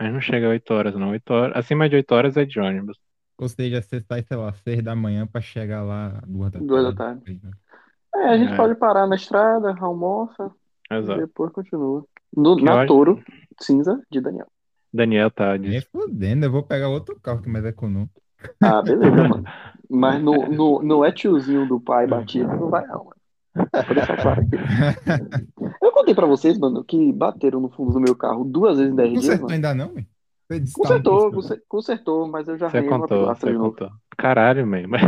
Mas 0.00 0.12
não 0.12 0.20
chega 0.20 0.46
a 0.46 0.50
8 0.50 0.70
horas, 0.72 0.94
não. 0.94 1.10
8 1.10 1.30
horas, 1.32 1.56
acima 1.56 1.88
de 1.88 1.96
8 1.96 2.12
horas 2.14 2.36
é 2.36 2.44
de 2.44 2.58
ônibus. 2.60 2.96
Ou 3.38 3.48
seja, 3.48 3.82
você 3.82 4.00
sai, 4.00 4.22
sei 4.22 4.36
lá, 4.36 4.52
6 4.52 4.82
da 4.82 4.94
manhã 4.96 5.26
pra 5.26 5.40
chegar 5.40 5.82
lá 5.82 6.22
duas 6.26 6.50
da 6.52 6.58
Duas 6.60 6.84
da 6.84 6.92
tarde. 6.94 7.40
É, 8.14 8.28
a 8.28 8.38
gente 8.38 8.52
É. 8.52 8.56
pode 8.56 8.74
parar 8.76 9.06
na 9.06 9.16
estrada, 9.16 9.76
almoça, 9.78 10.50
e 10.90 10.94
Exato. 10.94 11.20
depois 11.20 11.52
continua. 11.52 12.06
No, 12.34 12.56
na 12.56 12.74
horas? 12.76 12.88
Toro 12.88 13.22
Cinza 13.60 14.00
de 14.10 14.20
Daniel. 14.20 14.46
Daniel 14.92 15.30
tá 15.30 15.58
Nem 15.58 15.72
de... 15.72 15.80
fodendo, 15.82 16.46
eu 16.46 16.50
vou 16.50 16.62
pegar 16.62 16.88
outro 16.88 17.18
carro 17.20 17.42
que 17.42 17.48
é 17.48 17.52
mais 17.52 17.64
econômico. 17.66 18.22
Ah, 18.62 18.82
beleza, 18.82 19.10
mano. 19.28 19.44
Mas 19.88 20.20
no, 20.22 20.48
no, 20.48 20.82
no 20.82 21.04
é 21.04 21.12
tiozinho 21.12 21.66
do 21.66 21.80
pai 21.80 22.06
batido, 22.06 22.48
não 22.56 22.68
vai 22.68 22.84
não, 22.86 23.04
mano. 23.04 23.16
Vou 23.86 23.94
deixar 23.94 24.16
claro 24.20 24.40
aqui. 24.42 24.56
Eu 25.80 25.92
contei 25.92 26.14
pra 26.14 26.26
vocês, 26.26 26.58
mano, 26.58 26.84
que 26.84 27.12
bateram 27.12 27.60
no 27.60 27.70
fundo 27.70 27.92
do 27.92 28.00
meu 28.00 28.14
carro 28.16 28.44
duas 28.44 28.78
vezes 28.78 28.92
em 28.92 28.96
10 28.96 29.10
dias, 29.12 29.24
Consertou 29.24 29.42
mano. 29.48 29.54
ainda 29.54 29.74
não, 29.74 29.94
velho? 29.94 30.06
Que 30.48 30.72
Consertou, 30.72 31.32
conser- 31.32 31.62
consertou, 31.68 32.28
mas 32.28 32.46
eu 32.48 32.56
já 32.58 32.68
Você 32.68 32.80
uma 32.80 33.00
contou, 33.00 33.18
pilastra 33.20 33.48
você 33.48 33.52
de 33.52 33.58
novo. 33.58 33.70
contou. 33.72 33.90
Caralho, 34.16 34.66
man. 34.66 34.86
Mas... 34.88 35.02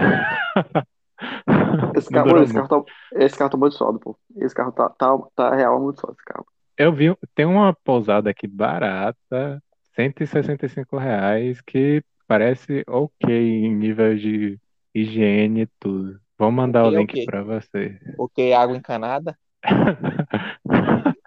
Esse 1.97 2.11
Não 2.13 2.25
carro, 2.25 2.43
esse 2.43 2.55
carro 2.55 2.69
tá, 2.69 2.83
esse 3.13 3.39
carro 3.39 3.51
tá 3.51 3.57
muito 3.57 3.75
sólido, 3.77 4.01
pô. 4.01 4.19
Esse 4.37 4.55
carro 4.55 4.73
tá, 4.73 4.89
tá, 4.89 5.19
tá 5.35 5.55
real 5.55 5.81
muito 5.81 6.01
sólido, 6.01 6.17
esse 6.19 6.25
carro. 6.25 6.47
Eu 6.77 6.93
vi, 6.93 7.17
tem 7.35 7.45
uma 7.47 7.75
pousada 7.85 8.31
aqui 8.31 8.47
barata, 8.47 9.63
165 9.95 10.97
reais, 10.97 11.61
que 11.61 12.03
parece 12.29 12.85
ok 12.89 13.31
em 13.33 13.77
nível 13.77 14.19
de 14.19 14.61
higiene 14.95 15.63
e 15.63 15.69
tudo. 15.81 16.21
Vou 16.39 16.53
mandar 16.53 16.87
o 16.87 16.89
Ok, 16.89 16.93
link 16.93 17.15
ok. 17.15 17.27
pra 17.27 17.45
você. 17.45 18.01
Porque 18.17 18.53
água 18.53 18.77
encanada. 18.77 19.39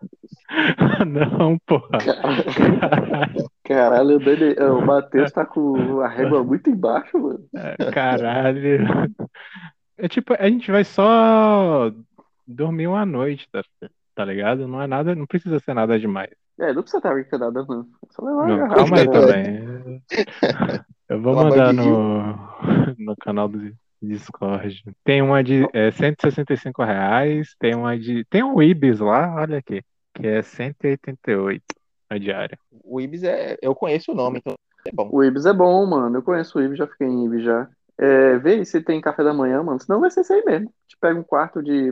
Não, 1.07 1.57
porra. 1.65 1.99
Caralho, 3.63 3.63
Caralho, 3.63 4.15
o, 4.17 4.19
Dani, 4.19 4.53
é, 4.57 4.65
o 4.65 4.81
Matheus 4.81 5.31
tá 5.31 5.45
com 5.45 6.01
a 6.01 6.07
régua 6.07 6.43
muito 6.43 6.69
embaixo, 6.69 7.17
mano. 7.19 7.45
Caralho. 7.89 8.79
É 9.97 10.07
tipo, 10.07 10.33
a 10.33 10.49
gente 10.49 10.71
vai 10.71 10.83
só 10.83 11.91
dormir 12.47 12.87
uma 12.87 13.05
noite, 13.05 13.47
tá, 13.51 13.63
tá 14.15 14.25
ligado? 14.25 14.67
Não 14.67 14.81
é 14.81 14.87
nada, 14.87 15.15
não 15.15 15.27
precisa 15.27 15.59
ser 15.59 15.73
nada 15.73 15.99
demais. 15.99 16.31
É, 16.61 16.71
não 16.71 16.83
precisa 16.83 16.99
estar 16.99 17.19
encanada, 17.19 17.65
não. 17.67 17.81
É 17.81 18.13
só 18.13 18.23
levar 18.23 18.43
a 18.43 18.47
Não, 18.47 18.57
garrafa. 18.57 18.75
calma 18.75 18.97
aí 18.99 19.09
também. 19.09 20.03
Eu 21.09 21.19
vou 21.19 21.35
mandar 21.35 21.73
no, 21.73 22.35
no 22.99 23.15
canal 23.17 23.47
do 23.49 23.73
Discord. 23.99 24.83
Tem 25.03 25.23
uma 25.23 25.43
de 25.43 25.67
é, 25.73 25.89
165 25.89 26.83
reais, 26.83 27.55
tem 27.59 27.73
uma 27.73 27.97
de. 27.97 28.23
Tem 28.25 28.43
um 28.43 28.61
Ibis 28.61 28.99
lá, 28.99 29.33
olha 29.33 29.57
aqui, 29.57 29.83
que 30.13 30.27
é 30.27 30.43
188 30.43 31.63
a 32.07 32.17
diária. 32.19 32.59
O 32.83 33.01
Ibis 33.01 33.23
é. 33.23 33.57
Eu 33.59 33.73
conheço 33.73 34.11
o 34.11 34.15
nome, 34.15 34.37
então 34.37 34.53
é 34.85 34.91
bom. 34.93 35.09
O 35.11 35.23
Ibis 35.23 35.47
é 35.47 35.53
bom, 35.53 35.83
mano. 35.87 36.15
Eu 36.15 36.21
conheço 36.21 36.59
o 36.59 36.61
Ibis, 36.61 36.77
já 36.77 36.85
fiquei 36.85 37.07
em 37.07 37.25
Ibis 37.25 37.43
já. 37.43 37.67
É, 37.97 38.37
vê 38.37 38.63
se 38.65 38.81
tem 38.81 39.01
café 39.01 39.23
da 39.23 39.33
manhã, 39.33 39.63
mano. 39.63 39.79
Senão 39.79 39.99
vai 39.99 40.11
ser 40.11 40.21
isso 40.21 40.33
aí 40.33 40.43
mesmo. 40.45 40.67
A 40.67 40.83
gente 40.83 40.99
pega 41.01 41.19
um 41.19 41.23
quarto 41.23 41.63
de 41.63 41.91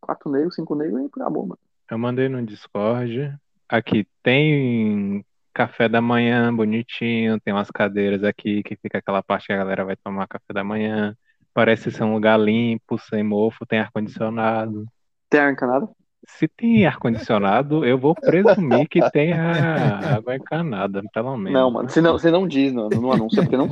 quatro 0.00 0.30
negros, 0.30 0.54
cinco 0.54 0.74
negros 0.74 1.02
e 1.02 1.06
acabou, 1.06 1.42
mano. 1.42 1.58
Eu 1.90 1.98
mandei 1.98 2.28
no 2.30 2.44
Discord. 2.44 3.38
Aqui 3.68 4.06
tem 4.22 5.24
café 5.52 5.88
da 5.88 6.00
manhã 6.00 6.54
bonitinho, 6.54 7.40
tem 7.40 7.52
umas 7.54 7.70
cadeiras 7.70 8.22
aqui 8.22 8.62
que 8.62 8.76
fica 8.76 8.98
aquela 8.98 9.22
parte 9.22 9.46
que 9.46 9.52
a 9.52 9.56
galera 9.56 9.84
vai 9.84 9.96
tomar 9.96 10.26
café 10.28 10.52
da 10.52 10.62
manhã. 10.62 11.16
Parece 11.54 11.90
ser 11.90 12.04
um 12.04 12.12
lugar 12.12 12.38
limpo, 12.38 12.98
sem 12.98 13.22
mofo, 13.22 13.64
tem 13.66 13.78
ar-condicionado. 13.80 14.84
Tem 15.30 15.40
encanada? 15.50 15.88
Se 16.28 16.46
tem 16.48 16.84
ar-condicionado, 16.86 17.84
eu 17.84 17.96
vou 17.96 18.14
presumir 18.14 18.86
que 18.88 19.00
tenha 19.10 20.16
água 20.16 20.36
encanada, 20.36 21.00
pelo 21.14 21.36
menos. 21.36 21.52
Não, 21.52 21.70
mano. 21.70 21.88
Você 21.88 22.00
não, 22.00 22.12
você 22.12 22.30
não 22.30 22.46
diz 22.46 22.72
no, 22.72 22.88
no 22.90 23.12
anúncio, 23.12 23.42
porque 23.42 23.56
não. 23.56 23.68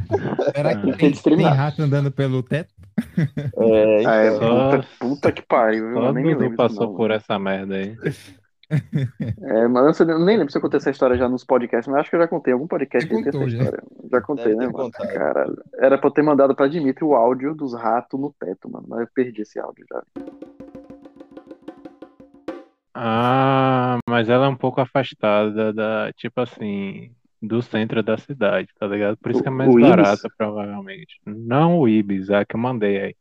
Será 0.54 0.70
Ah. 0.70 0.76
que 0.76 0.96
Tem 0.96 1.12
tem, 1.12 1.36
tem 1.36 1.46
rato 1.46 1.82
andando 1.82 2.10
pelo 2.12 2.42
teto? 2.42 2.72
É, 3.58 4.06
Ah, 4.06 4.16
é, 4.16 4.28
então. 4.28 4.40
Só- 4.40 4.70
puta, 4.70 4.88
puta 5.00 5.32
que 5.32 5.42
pariu, 5.42 5.88
viu? 5.88 5.98
Eu 6.02 6.12
nem 6.12 6.24
me 6.24 6.34
lembro 6.34 6.56
passou 6.56 6.86
não, 6.86 6.92
por 6.94 7.08
mano. 7.08 7.14
essa 7.14 7.38
merda 7.38 7.74
aí. 7.74 7.96
É, 8.70 9.68
mas 9.68 10.00
eu 10.00 10.06
nem 10.20 10.36
lembro 10.38 10.50
se 10.52 10.58
eu 10.58 10.62
contei 10.62 10.78
essa 10.78 10.90
história 10.90 11.16
já 11.16 11.28
nos 11.28 11.44
podcasts, 11.44 11.86
mas 11.90 12.00
acho 12.00 12.10
que 12.10 12.16
eu 12.16 12.20
já 12.20 12.28
contei. 12.28 12.52
Algum 12.52 12.66
podcast 12.66 13.12
essa 13.12 13.24
contou, 13.24 13.48
já. 13.48 13.58
história. 13.58 13.82
Já 14.10 14.20
contei, 14.20 14.44
Deve 14.56 14.56
né, 14.66 14.72
mano? 14.72 14.90
Caralho. 14.90 15.62
Era 15.76 15.98
pra 15.98 16.08
eu 16.08 16.12
ter 16.12 16.22
mandado 16.22 16.54
pra 16.54 16.68
Dimitri 16.68 17.04
o 17.04 17.14
áudio 17.14 17.54
dos 17.54 17.74
ratos 17.74 18.18
no 18.20 18.32
teto, 18.38 18.70
mano. 18.70 18.86
Mas 18.88 19.00
eu 19.00 19.08
perdi 19.14 19.42
esse 19.42 19.58
áudio 19.58 19.84
já. 19.90 20.02
Ah, 22.96 23.98
mas 24.08 24.28
ela 24.28 24.46
é 24.46 24.48
um 24.48 24.56
pouco 24.56 24.80
afastada 24.80 25.72
da, 25.72 26.12
tipo 26.12 26.40
assim, 26.40 27.10
do 27.42 27.60
centro 27.60 28.02
da 28.02 28.16
cidade, 28.16 28.68
tá 28.78 28.86
ligado? 28.86 29.16
Por 29.18 29.32
isso 29.32 29.42
que 29.42 29.48
é 29.48 29.50
mais 29.50 29.68
O- 29.68 29.74
o 29.74 29.80
Ibis? 29.80 29.90
barata, 29.90 30.28
provavelmente. 30.38 31.20
Não 31.26 31.78
o 31.80 31.88
Ibis, 31.88 32.30
a 32.30 32.44
que 32.44 32.54
eu 32.54 32.60
mandei 32.60 33.00
aí. 33.02 33.16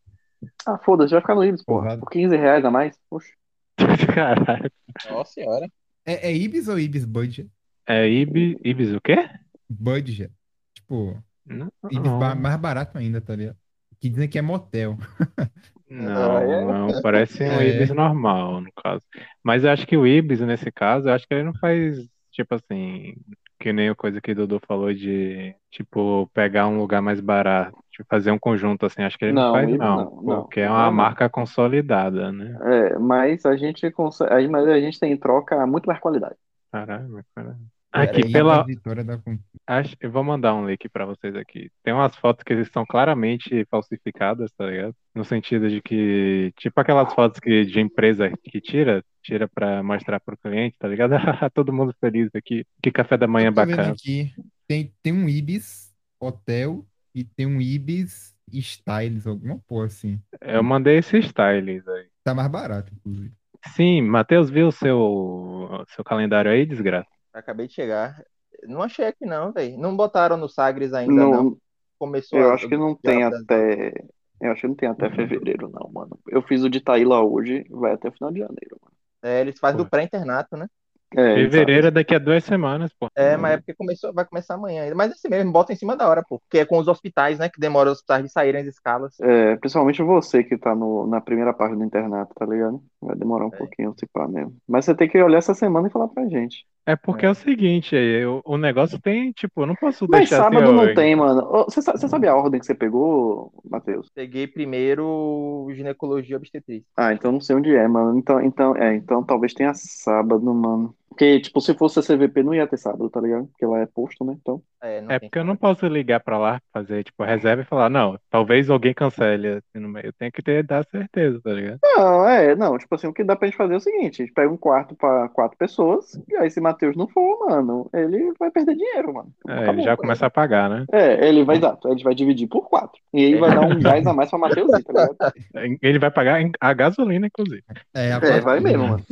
Ah, 0.66 0.78
foda-se, 0.78 1.12
vai 1.12 1.22
ficar 1.22 1.36
no 1.36 1.44
Ibis, 1.44 1.64
porra. 1.64 1.98
Por 1.98 2.10
15 2.10 2.36
reais 2.36 2.64
a 2.64 2.70
mais. 2.72 2.96
Poxa. 3.10 3.30
Caralho. 4.16 4.72
Nossa 5.10 5.34
senhora. 5.34 5.68
É, 6.06 6.30
é 6.30 6.36
Ibis 6.36 6.68
ou 6.68 6.80
Ibis 6.80 7.06
Budget? 7.06 7.50
É 7.88 8.08
Ibis, 8.08 8.58
Ibis 8.64 8.94
o 8.94 9.02
quê? 9.02 9.30
Budget. 9.70 10.32
Tipo, 10.76 11.22
Não, 11.46 11.72
Ibis 11.92 12.12
ba- 12.12 12.36
mais 12.36 12.58
barato 12.58 12.98
ainda, 12.98 13.20
tá 13.22 13.36
ligado? 13.36 13.58
Que 14.00 14.10
dizem 14.10 14.28
que 14.30 14.38
é 14.38 14.42
motel. 14.42 14.98
não, 15.90 16.38
Ah, 16.38 16.42
é? 16.44 16.66
não, 16.66 17.02
parece 17.02 17.44
um 17.44 17.46
É. 17.62 17.70
Ibis 17.70 17.90
normal, 17.92 18.62
no 18.62 18.72
caso. 18.74 19.04
Mas 19.44 19.64
eu 19.64 19.72
acho 19.72 19.88
que 19.88 19.98
o 19.98 20.06
Ibis, 20.08 20.40
nesse 20.42 20.72
caso, 20.72 21.08
eu 21.10 21.14
acho 21.14 21.28
que 21.28 21.34
ele 21.34 21.44
não 21.44 21.54
faz, 21.56 21.98
tipo 22.32 22.56
assim, 22.56 23.16
que 23.64 23.74
nem 23.74 23.90
a 23.90 23.96
coisa 23.96 24.20
que 24.22 24.32
o 24.32 24.36
Dudu 24.36 24.60
falou 24.68 24.94
de, 24.94 25.56
tipo, 25.72 26.28
pegar 26.34 26.68
um 26.68 26.78
lugar 26.80 27.02
mais 27.02 27.22
barato, 27.22 27.78
tipo, 27.92 28.08
fazer 28.10 28.32
um 28.32 28.40
conjunto 28.40 28.86
assim, 28.86 29.04
acho 29.04 29.18
que 29.18 29.26
ele 29.26 29.34
não, 29.34 29.44
Não, 29.44 29.52
faz 29.52 29.70
não, 29.78 29.78
não, 29.78 30.22
não. 30.22 30.44
porque 30.44 30.60
é 30.62 30.70
uma 30.70 30.92
marca 30.92 31.30
consolidada, 31.30 32.32
né? 32.32 32.62
É, 32.62 32.98
mas 33.00 33.46
a 33.46 33.56
gente 33.58 33.90
consegue. 33.92 34.48
Mas 34.48 34.68
a 34.68 34.80
gente 34.80 35.00
tem 35.00 35.12
em 35.14 35.18
troca 35.18 35.66
muito 35.68 35.86
mais 35.88 36.00
qualidade. 36.00 36.36
Caralho, 36.72 37.24
caralho. 37.34 37.73
Aqui, 37.94 38.32
pela, 38.32 38.66
da. 39.04 39.22
Acho, 39.68 39.96
eu 40.02 40.12
vou 40.12 40.24
mandar 40.24 40.56
um 40.56 40.68
link 40.68 40.90
pra 40.90 41.06
vocês 41.06 41.36
aqui. 41.36 41.70
Tem 41.84 41.94
umas 41.94 42.16
fotos 42.16 42.44
que 42.44 42.66
são 42.66 42.84
claramente 42.84 43.66
falsificadas, 43.70 44.52
tá 44.54 44.66
ligado? 44.66 44.96
No 45.14 45.24
sentido 45.24 45.70
de 45.70 45.80
que, 45.80 46.52
tipo 46.58 46.82
aquelas 46.82 47.14
fotos 47.14 47.40
que 47.40 47.64
de 47.66 47.80
empresa 47.80 48.32
que 48.44 48.60
tira, 48.60 49.06
tira 49.22 49.48
pra 49.48 49.84
mostrar 49.84 50.20
pro 50.20 50.36
cliente, 50.36 50.76
tá 50.80 50.88
ligado? 50.88 51.12
Todo 51.54 51.72
mundo 51.72 51.96
feliz 52.02 52.32
aqui. 52.34 52.66
Que 52.82 52.92
café 52.92 53.16
da 53.16 53.28
manhã 53.28 53.54
bacana. 53.54 53.92
aqui, 53.92 54.34
tem, 54.68 54.92
tem 55.04 55.14
um 55.14 55.30
Ibis 55.30 55.94
Hotel 56.20 56.84
e 57.14 57.24
tem 57.24 57.46
um 57.46 57.62
Ibis 57.62 58.34
Styles, 58.52 59.28
alguma 59.28 59.60
porra 59.68 59.86
assim. 59.86 60.20
Eu 60.42 60.64
mandei 60.64 60.98
esse 60.98 61.20
styles 61.20 61.88
aí. 61.88 62.08
Tá 62.24 62.34
mais 62.34 62.50
barato, 62.50 62.92
inclusive. 62.92 63.32
Sim, 63.76 64.02
Matheus, 64.02 64.50
viu 64.50 64.68
o 64.68 64.72
seu, 64.72 65.86
seu 65.90 66.04
calendário 66.04 66.52
aí, 66.52 66.66
desgraça? 66.66 67.13
Acabei 67.34 67.68
de 67.68 67.74
chegar. 67.74 68.24
Não 68.64 68.82
achei 68.82 69.06
aqui 69.06 69.26
não, 69.26 69.52
velho. 69.52 69.78
Não 69.78 69.96
botaram 69.96 70.38
no 70.38 70.50
Sagres 70.50 70.94
ainda, 70.94 71.26
não. 71.28 71.44
Não, 71.44 71.58
Começou 72.00 72.40
eu 72.40 72.52
a- 72.52 72.54
acho 72.54 72.68
que 72.68 72.78
não 72.78 72.96
tem 72.96 73.24
até. 73.24 73.94
Eu 74.42 74.52
acho 74.52 74.62
que 74.62 74.68
não 74.68 74.76
tem 74.76 74.90
até 74.90 75.10
fevereiro, 75.10 75.70
não, 75.70 75.90
mano. 75.92 76.20
Eu 76.28 76.42
fiz 76.44 76.64
o 76.64 76.70
de 76.70 76.82
Taíla 76.82 77.22
hoje, 77.24 77.64
vai 77.70 77.94
até 77.94 78.10
o 78.10 78.12
final 78.12 78.32
de 78.32 78.40
janeiro, 78.40 78.78
mano. 78.82 78.96
É, 79.22 79.40
eles 79.42 79.60
fazem 79.60 79.78
Pô. 79.78 79.84
do 79.84 79.90
pré-internato, 79.90 80.58
né? 80.58 80.68
É, 81.16 81.36
Fevereiro 81.36 81.88
é 81.88 81.92
daqui 81.92 82.16
a 82.16 82.20
duas 82.20 82.44
semanas, 82.44 82.92
pô. 82.94 83.08
É, 83.16 83.38
mas 83.38 83.54
é 83.54 83.58
porque 83.58 83.76
começou, 83.76 84.12
vai 84.14 84.26
começar 84.26 84.56
amanhã 84.56 84.84
ainda. 84.84 84.96
Mas 84.96 85.12
assim 85.12 85.30
mesmo, 85.30 85.52
bota 85.52 85.72
em 85.72 85.76
cima 85.76 85.96
da 85.96 86.08
hora, 86.10 86.24
pô. 86.28 86.40
Porque 86.40 86.60
é 86.60 86.66
com 86.66 86.80
os 86.80 86.88
hospitais, 86.88 87.38
né? 87.38 87.48
Que 87.50 87.60
demora 87.60 87.90
os 87.92 87.98
hospitais 88.00 88.24
de 88.24 88.32
saírem 88.32 88.62
as 88.62 88.68
escalas. 88.68 89.16
É, 89.22 89.56
principalmente 89.58 90.02
você 90.02 90.44
que 90.44 90.58
tá 90.58 90.74
no, 90.76 91.06
na 91.08 91.22
primeira 91.22 91.54
parte 91.54 91.76
do 91.76 91.84
internato, 91.84 92.34
tá 92.36 92.46
ligado? 92.46 92.84
Vai 93.00 93.16
demorar 93.16 93.46
um 93.46 93.52
É. 93.52 93.58
pouquinho 93.58 93.94
se 93.98 94.08
pá 94.08 94.28
mesmo. 94.28 94.58
Mas 94.68 94.86
você 94.86 94.96
tem 94.96 95.08
que 95.10 95.22
olhar 95.22 95.38
essa 95.38 95.54
semana 95.54 95.88
e 95.88 95.92
falar 95.92 96.08
pra 96.08 96.28
gente. 96.28 96.66
É 96.86 96.96
porque 96.96 97.26
é, 97.26 97.30
o 97.30 97.36
seguinte, 97.36 97.96
aí, 97.96 98.26
o, 98.26 98.42
o 98.46 98.58
negócio 98.58 99.00
tem, 99.00 99.32
tipo, 99.32 99.62
eu 99.62 99.66
não 99.68 99.76
posso 99.76 100.06
Mas 100.10 100.30
deixar 100.30 100.48
assim, 100.48 100.56
sábado 100.56 100.74
não 100.74 100.94
tem, 100.94 101.16
mano. 101.16 101.42
Você 101.66 101.82
você 101.82 102.08
sabe 102.08 102.28
a 102.28 102.36
ordem 102.36 102.60
que 102.60 102.66
você 102.66 102.76
pegou, 102.76 103.54
Matheus? 103.64 104.10
Peguei 104.14 104.48
primeiro 104.48 105.68
ginecologia 105.74 106.36
obstetrícia. 106.36 106.86
Ah, 106.98 107.14
então 107.14 107.32
não 107.32 107.40
sei 107.40 107.56
onde 107.56 107.74
é, 107.74 107.88
mano. 107.88 108.18
Então, 108.18 108.42
então, 108.42 108.76
é, 108.76 108.96
então 108.96 109.24
talvez 109.24 109.54
tenha 109.54 109.74
sábado, 109.74 110.54
mano. 110.54 110.94
Porque, 111.14 111.40
tipo, 111.40 111.62
se 111.62 111.76
fosse 111.76 112.00
a 112.00 112.02
CVP, 112.02 112.42
não 112.42 112.56
ia 112.56 112.66
ter 112.66 112.78
sábado, 112.78 113.08
tá 113.08 113.22
ligado? 113.22 113.46
Porque 113.46 113.66
lá 113.68 113.80
é 113.80 113.86
posto, 113.86 114.26
né? 114.26 114.36
Então. 114.42 114.62
É, 114.82 115.00
não 115.00 115.12
É 115.12 115.20
porque 115.20 115.38
eu 115.38 115.44
não 115.44 115.56
posso 115.56 115.86
ligar 115.86 116.20
pra 116.20 116.40
lá, 116.40 116.60
fazer, 116.74 117.04
tipo, 117.04 117.24
reserva 117.24 117.62
e 117.62 117.66
falar, 117.66 117.88
não, 117.88 118.18
talvez 118.32 118.68
alguém 118.68 118.96
cancele 118.96 119.48
assim 119.48 119.80
no 119.80 119.88
meio. 119.88 120.08
Eu 120.08 120.14
tenho 120.14 120.32
que 120.32 120.42
ter, 120.42 120.64
dar 120.64 120.84
certeza, 120.86 121.40
tá 121.42 121.52
ligado? 121.52 121.80
Não, 121.84 122.28
é, 122.28 122.56
não, 122.56 122.80
tipo 122.80 122.96
assim, 122.96 123.06
o 123.06 123.14
que 123.14 123.24
dá 123.24 123.36
pra 123.36 123.48
gente 123.48 123.58
fazer 123.58 123.76
é 123.76 123.78
o 123.78 123.80
seguinte: 123.80 124.24
a 124.24 124.26
gente 124.26 124.34
pega 124.34 124.52
um 124.52 124.58
quarto 124.58 124.96
pra 124.96 125.30
quatro 125.30 125.56
pessoas, 125.56 126.20
e 126.28 126.36
aí 126.36 126.50
se 126.50 126.60
Matheus 126.60 126.96
não 126.96 127.08
for, 127.08 127.48
mano, 127.48 127.88
ele 127.94 128.34
vai 128.40 128.50
perder 128.50 128.76
dinheiro, 128.76 129.14
mano. 129.14 129.32
É, 129.48 129.52
ele 129.52 129.62
Acabou. 129.62 129.84
já 129.86 129.98
começa 129.98 130.26
a 130.26 130.32
pagar, 130.32 130.68
né? 130.68 130.86
É, 130.92 131.28
ele 131.28 131.44
vai, 131.44 131.58
exato, 131.58 131.88
a 131.88 131.92
gente 131.92 132.04
vai 132.04 132.16
dividir 132.16 132.48
por 132.48 132.68
quatro. 132.68 133.00
E 133.14 133.24
aí 133.24 133.36
vai 133.36 133.54
dar 133.54 133.62
um 133.62 133.80
gás 133.80 134.08
a 134.08 134.14
mais 134.14 134.32
pra 134.32 134.40
Matheus 134.40 134.72
tá 134.72 134.80
ligado? 134.80 135.16
Ele 135.84 136.00
vai 136.00 136.10
pagar 136.10 136.42
a 136.60 136.74
gasolina, 136.74 137.28
inclusive. 137.28 137.64
É, 137.94 138.12
a 138.14 138.18
É, 138.18 138.42
vai 138.42 138.60
mesmo, 138.60 138.88
mano. 138.88 139.04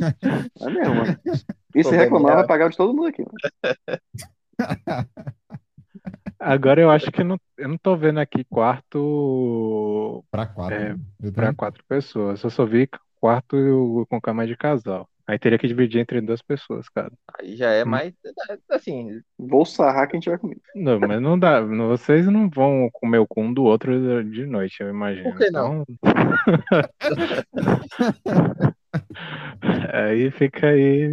Vai 0.58 0.72
mesmo, 0.72 0.94
mano. 0.96 1.16
E 1.74 1.82
se 1.84 1.94
reclamar, 1.96 2.36
vai 2.36 2.46
pagar 2.46 2.66
o 2.66 2.70
de 2.70 2.76
todo 2.76 2.94
mundo 2.94 3.06
aqui. 3.06 3.24
Agora 6.38 6.80
eu 6.80 6.90
acho 6.90 7.10
que 7.12 7.22
não, 7.22 7.38
eu 7.56 7.68
não 7.68 7.78
tô 7.78 7.96
vendo 7.96 8.18
aqui 8.18 8.44
quarto 8.44 10.24
Pra 10.30 10.46
quatro. 10.46 10.74
É, 10.74 10.94
né? 10.94 10.98
Pra 11.32 11.54
quatro 11.54 11.84
pessoas. 11.88 12.42
Eu 12.42 12.50
só 12.50 12.66
vi 12.66 12.88
quarto 13.20 14.04
com 14.10 14.20
cama 14.20 14.46
de 14.46 14.56
casal. 14.56 15.08
Aí 15.24 15.38
teria 15.38 15.56
que 15.56 15.68
dividir 15.68 16.00
entre 16.00 16.20
duas 16.20 16.42
pessoas, 16.42 16.88
cara. 16.88 17.12
Aí 17.38 17.56
já 17.56 17.70
é 17.70 17.84
Hum. 17.84 17.88
mais. 17.88 18.12
Assim, 18.68 19.20
Vou 19.38 19.64
sarrar 19.64 20.08
quem 20.08 20.18
tiver 20.18 20.36
comigo. 20.38 20.60
Não, 20.74 20.98
mas 20.98 21.22
não 21.22 21.38
dá. 21.38 21.60
Vocês 21.60 22.26
não 22.26 22.50
vão 22.50 22.88
comer 22.92 23.18
o 23.18 23.26
cu 23.26 23.40
um 23.40 23.54
do 23.54 23.62
outro 23.62 24.24
de 24.24 24.44
noite, 24.44 24.82
eu 24.82 24.90
imagino. 24.90 25.30
Por 25.30 25.38
que 25.38 25.50
não? 25.50 25.84
Então- 25.88 26.02
aí 29.92 30.30
fica 30.30 30.68
aí. 30.68 31.10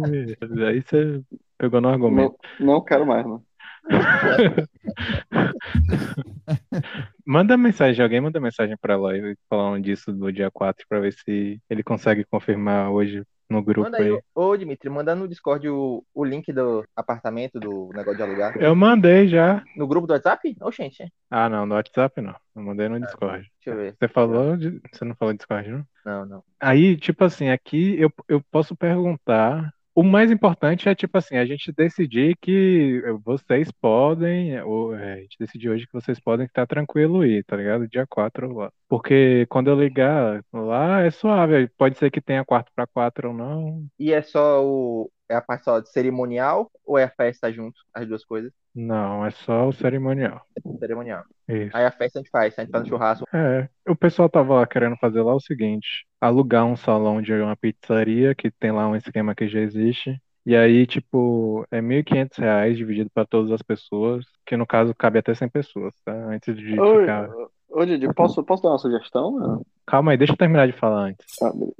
Aí 0.66 0.82
você 0.82 1.22
pegou 1.58 1.80
no 1.80 1.88
argumento. 1.88 2.36
Não, 2.58 2.66
não 2.66 2.84
quero 2.84 3.06
mais, 3.06 3.26
mano. 3.26 3.44
Manda 7.26 7.56
mensagem, 7.56 8.02
alguém 8.02 8.20
manda 8.20 8.40
mensagem 8.40 8.76
pra 8.80 8.96
lá 8.96 9.16
e 9.16 9.36
falando 9.48 9.82
disso 9.82 10.12
do 10.12 10.32
dia 10.32 10.50
4 10.50 10.84
pra 10.88 11.00
ver 11.00 11.12
se 11.12 11.60
ele 11.68 11.82
consegue 11.82 12.24
confirmar 12.24 12.90
hoje 12.90 13.22
no 13.50 13.62
grupo 13.62 13.82
manda 13.82 13.98
aí, 13.98 14.12
aí. 14.12 14.20
ô, 14.32 14.46
ô 14.46 14.56
Dimitri, 14.56 14.88
manda 14.88 15.14
no 15.14 15.26
Discord 15.26 15.68
o, 15.68 16.04
o 16.14 16.24
link 16.24 16.52
do 16.52 16.84
apartamento, 16.94 17.58
do 17.58 17.90
negócio 17.92 18.16
de 18.16 18.22
alugar. 18.22 18.56
Eu 18.62 18.76
mandei 18.76 19.26
já. 19.26 19.64
No 19.76 19.88
grupo 19.88 20.06
do 20.06 20.12
WhatsApp? 20.12 20.56
Oxente, 20.60 21.12
Ah, 21.28 21.48
não, 21.48 21.66
no 21.66 21.74
WhatsApp 21.74 22.20
não. 22.20 22.36
Eu 22.54 22.62
mandei 22.62 22.88
no 22.88 23.00
Discord. 23.00 23.50
deixa 23.64 23.70
eu 23.70 23.76
ver. 23.76 23.96
Você 23.98 24.08
falou 24.08 24.56
de... 24.56 24.80
Você 24.92 25.04
não 25.04 25.16
falou 25.16 25.34
Discord, 25.34 25.68
não? 25.68 25.84
Não, 26.04 26.26
não. 26.26 26.44
Aí, 26.60 26.96
tipo 26.96 27.24
assim, 27.24 27.48
aqui 27.48 27.98
eu, 27.98 28.12
eu 28.28 28.40
posso 28.52 28.76
perguntar. 28.76 29.74
O 29.94 30.02
mais 30.02 30.30
importante 30.30 30.88
é, 30.88 30.94
tipo 30.94 31.18
assim, 31.18 31.36
a 31.36 31.44
gente 31.44 31.72
decidir 31.72 32.36
que 32.40 33.02
vocês 33.24 33.70
podem, 33.72 34.60
ou, 34.62 34.94
é, 34.94 35.14
a 35.14 35.16
gente 35.20 35.36
decidiu 35.38 35.72
hoje 35.72 35.86
que 35.86 35.92
vocês 35.92 36.20
podem 36.20 36.46
estar 36.46 36.66
tranquilo 36.66 37.20
aí, 37.20 37.42
tá 37.42 37.56
ligado? 37.56 37.88
Dia 37.88 38.06
4 38.06 38.52
lá. 38.54 38.72
Porque 38.88 39.46
quando 39.46 39.68
eu 39.68 39.80
ligar 39.80 40.42
lá 40.52 41.00
é 41.00 41.10
suave, 41.10 41.68
pode 41.76 41.98
ser 41.98 42.10
que 42.10 42.20
tenha 42.20 42.44
quarto 42.44 42.70
pra 42.74 42.86
quatro 42.86 43.28
ou 43.28 43.34
não. 43.34 43.86
E 43.98 44.12
é 44.12 44.22
só 44.22 44.64
o. 44.64 45.10
É 45.30 45.36
a 45.36 45.40
parte 45.40 45.64
só 45.64 45.78
de 45.78 45.88
cerimonial 45.88 46.68
ou 46.84 46.98
é 46.98 47.04
a 47.04 47.08
festa 47.08 47.52
junto? 47.52 47.80
As 47.94 48.04
duas 48.04 48.24
coisas? 48.24 48.52
Não, 48.74 49.24
é 49.24 49.30
só 49.30 49.68
o 49.68 49.72
cerimonial. 49.72 50.40
Cerimonial. 50.80 51.22
Isso. 51.48 51.76
Aí 51.76 51.84
a 51.84 51.92
festa 51.92 52.18
a 52.18 52.22
gente 52.22 52.30
faz, 52.30 52.58
a 52.58 52.62
gente 52.62 52.72
faz 52.72 52.82
no 52.82 52.90
churrasco. 52.90 53.26
É, 53.32 53.68
o 53.88 53.94
pessoal 53.94 54.28
tava 54.28 54.54
lá 54.54 54.66
querendo 54.66 54.96
fazer 54.96 55.22
lá 55.22 55.32
o 55.32 55.40
seguinte, 55.40 56.04
alugar 56.20 56.64
um 56.66 56.74
salão 56.74 57.22
de 57.22 57.32
uma 57.32 57.56
pizzaria, 57.56 58.34
que 58.34 58.50
tem 58.50 58.72
lá 58.72 58.88
um 58.88 58.96
esquema 58.96 59.32
que 59.32 59.48
já 59.48 59.60
existe, 59.60 60.20
e 60.44 60.56
aí, 60.56 60.84
tipo, 60.84 61.64
é 61.70 61.80
1.500 61.80 62.38
reais 62.38 62.76
dividido 62.76 63.08
para 63.14 63.24
todas 63.24 63.52
as 63.52 63.62
pessoas, 63.62 64.26
que 64.44 64.56
no 64.56 64.66
caso 64.66 64.92
cabe 64.96 65.20
até 65.20 65.32
100 65.32 65.48
pessoas, 65.48 65.94
tá? 66.04 66.12
Antes 66.12 66.56
de 66.56 66.80
Ô, 66.80 67.00
ficar... 67.00 67.30
ô, 67.68 67.84
Didi, 67.84 68.12
posso, 68.14 68.42
posso 68.42 68.64
dar 68.64 68.70
uma 68.70 68.78
sugestão? 68.78 69.62
Calma 69.86 70.10
aí, 70.10 70.16
deixa 70.16 70.32
eu 70.32 70.36
terminar 70.36 70.66
de 70.66 70.72
falar 70.72 71.02
antes. 71.02 71.40
Ah, 71.40 71.52
beleza. 71.52 71.76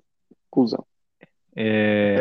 É... 1.56 2.16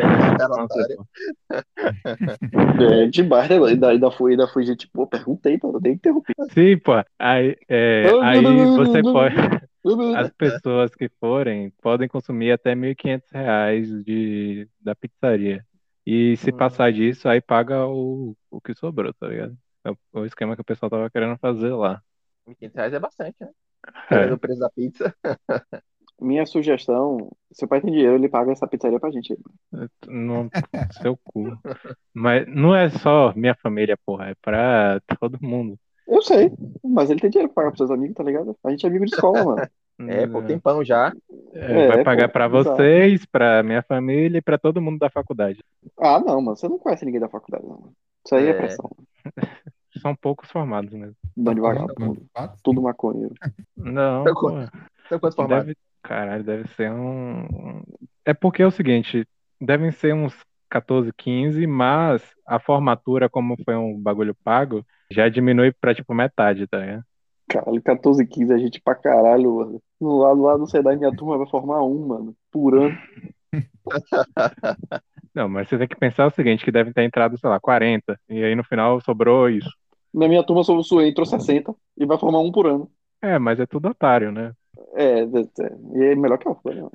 É, 2.80 3.06
demais, 3.06 3.48
né? 3.48 3.56
Ainda, 3.56 3.88
ainda 3.88 4.10
fui, 4.10 4.32
ainda 4.32 4.48
fui, 4.48 4.64
gente, 4.64 4.88
pô, 4.88 5.06
perguntei, 5.06 5.58
eu 5.62 5.80
dei 5.80 5.92
interrompi. 5.92 6.32
Sim, 6.52 6.78
pô, 6.78 6.92
aí, 7.18 7.56
é, 7.68 8.06
aí 8.22 8.42
você 8.76 9.02
pode... 9.02 9.36
As 10.16 10.30
pessoas 10.30 10.94
que 10.94 11.08
forem 11.20 11.72
podem 11.82 12.08
consumir 12.08 12.52
até 12.52 12.74
1.500 12.74 13.22
reais 13.32 14.04
de, 14.04 14.68
da 14.80 14.94
pizzaria. 14.94 15.64
E 16.06 16.36
se 16.36 16.50
Hum. 16.50 16.56
passar 16.56 16.92
disso, 16.92 17.28
aí 17.28 17.40
paga 17.40 17.86
o, 17.86 18.36
o 18.50 18.60
que 18.60 18.74
sobrou, 18.74 19.12
tá 19.14 19.28
ligado? 19.28 19.56
É 19.84 19.90
o, 19.90 19.96
o 20.20 20.26
esquema 20.26 20.54
que 20.54 20.62
o 20.62 20.64
pessoal 20.64 20.90
tava 20.90 21.10
querendo 21.10 21.38
fazer 21.38 21.72
lá. 21.72 22.02
1.500 22.46 22.74
reais 22.74 22.92
é 22.92 22.98
bastante, 22.98 23.36
né? 23.40 23.48
É. 24.10 24.32
O 24.32 24.38
preço 24.38 24.60
da 24.60 24.70
pizza. 24.70 25.14
Minha 26.20 26.44
sugestão, 26.44 27.30
seu 27.52 27.66
pai 27.66 27.80
tem 27.80 27.90
dinheiro, 27.90 28.14
ele 28.14 28.28
paga 28.28 28.52
essa 28.52 28.66
pizzaria 28.66 29.00
pra 29.00 29.10
gente. 29.10 29.36
No 30.08 30.50
seu 31.02 31.18
cu. 31.24 31.56
Mas 32.12 32.46
não 32.46 32.74
é 32.74 32.90
só 32.90 33.32
minha 33.34 33.54
família, 33.54 33.96
porra, 34.04 34.30
é 34.30 34.34
pra 34.42 35.00
todo 35.18 35.38
mundo. 35.40 35.78
Eu 36.06 36.20
sei, 36.22 36.52
mas 36.84 37.08
ele 37.08 37.20
tem 37.20 37.30
dinheiro 37.30 37.52
pra 37.52 37.62
pagar 37.62 37.70
pros 37.70 37.78
seus 37.78 37.90
amigos, 37.90 38.16
tá 38.16 38.22
ligado? 38.22 38.56
A 38.64 38.70
gente 38.70 38.84
é 38.84 38.88
amigo 38.88 39.04
de 39.06 39.14
escola, 39.14 39.44
mano. 39.44 39.68
É, 40.10 40.26
pô, 40.26 40.42
tem 40.42 40.58
pão 40.58 40.82
já. 40.84 41.12
É, 41.52 41.82
É, 41.84 41.88
vai 41.88 42.02
pagar 42.04 42.28
pô, 42.28 42.32
pra 42.32 42.48
vocês, 42.48 43.24
pra 43.26 43.62
minha 43.62 43.82
família 43.82 44.38
e 44.38 44.42
pra 44.42 44.58
todo 44.58 44.80
mundo 44.80 44.98
da 44.98 45.08
faculdade. 45.10 45.62
Ah, 45.98 46.18
não, 46.18 46.40
mano. 46.40 46.56
Você 46.56 46.68
não 46.68 46.78
conhece 46.78 47.04
ninguém 47.04 47.20
da 47.20 47.28
faculdade, 47.28 47.64
não. 47.64 47.76
mano. 47.78 47.92
Isso 48.26 48.34
aí 48.34 48.46
é, 48.46 48.50
É. 48.50 48.54
pressão. 48.54 48.90
São 50.00 50.14
poucos 50.16 50.50
formados 50.50 50.92
mesmo. 50.92 51.14
Bando 51.36 51.56
de 51.56 51.60
Mano, 51.60 51.80
vagabundo. 51.80 52.22
fato. 52.32 52.58
Tudo 52.62 52.80
maconheiro. 52.80 53.34
Não, 53.76 54.24
pô, 54.24 54.50
Então, 55.06 55.18
quantos 55.20 55.34
formados? 55.36 55.66
deve, 55.66 55.76
caralho, 56.02 56.44
deve 56.44 56.68
ser 56.74 56.90
um. 56.90 57.82
É 58.24 58.34
porque 58.34 58.62
é 58.62 58.66
o 58.66 58.70
seguinte, 58.70 59.26
devem 59.60 59.90
ser 59.90 60.14
uns 60.14 60.34
14, 60.70 61.12
15, 61.12 61.66
mas 61.66 62.22
a 62.46 62.58
formatura, 62.58 63.28
como 63.28 63.56
foi 63.64 63.74
um 63.74 63.98
bagulho 64.00 64.34
pago, 64.44 64.84
já 65.10 65.28
diminui 65.28 65.72
pra 65.72 65.94
tipo 65.94 66.14
metade, 66.14 66.66
tá 66.66 66.78
ligado? 66.78 67.04
Caralho, 67.48 67.82
14, 67.82 68.24
15 68.24 68.52
é 68.54 68.58
gente 68.58 68.80
pra 68.80 68.94
caralho, 68.94 69.56
mano. 69.56 69.82
No 70.00 70.18
lado 70.18 70.40
lá 70.42 70.56
do 70.56 70.68
SEDAI, 70.68 70.96
minha 70.96 71.14
turma 71.14 71.36
vai 71.36 71.48
formar 71.48 71.82
um, 71.82 72.06
mano. 72.06 72.34
Por 72.52 72.78
ano. 72.78 72.96
Não, 75.34 75.48
mas 75.48 75.68
você 75.68 75.76
tem 75.76 75.88
que 75.88 75.96
pensar 75.96 76.26
o 76.26 76.30
seguinte, 76.30 76.64
que 76.64 76.70
devem 76.70 76.92
ter 76.92 77.02
entrado, 77.02 77.36
sei 77.38 77.50
lá, 77.50 77.58
40, 77.58 78.18
e 78.28 78.44
aí 78.44 78.54
no 78.54 78.62
final 78.62 79.00
sobrou 79.00 79.48
isso. 79.48 79.70
Na 80.14 80.28
minha 80.28 80.44
turma, 80.44 80.62
o 80.62 81.02
entrou 81.02 81.26
60 81.26 81.74
e 81.96 82.06
vai 82.06 82.18
formar 82.18 82.40
um 82.40 82.52
por 82.52 82.66
ano. 82.66 82.90
É, 83.22 83.38
mas 83.38 83.58
é 83.60 83.66
tudo 83.66 83.88
otário, 83.88 84.32
né? 84.32 84.52
É, 84.94 85.20
é, 85.20 85.22
é. 85.22 85.78
e 85.94 86.04
é 86.12 86.14
melhor 86.16 86.38
que 86.38 86.48
a 86.48 86.54
folha. 86.54 86.88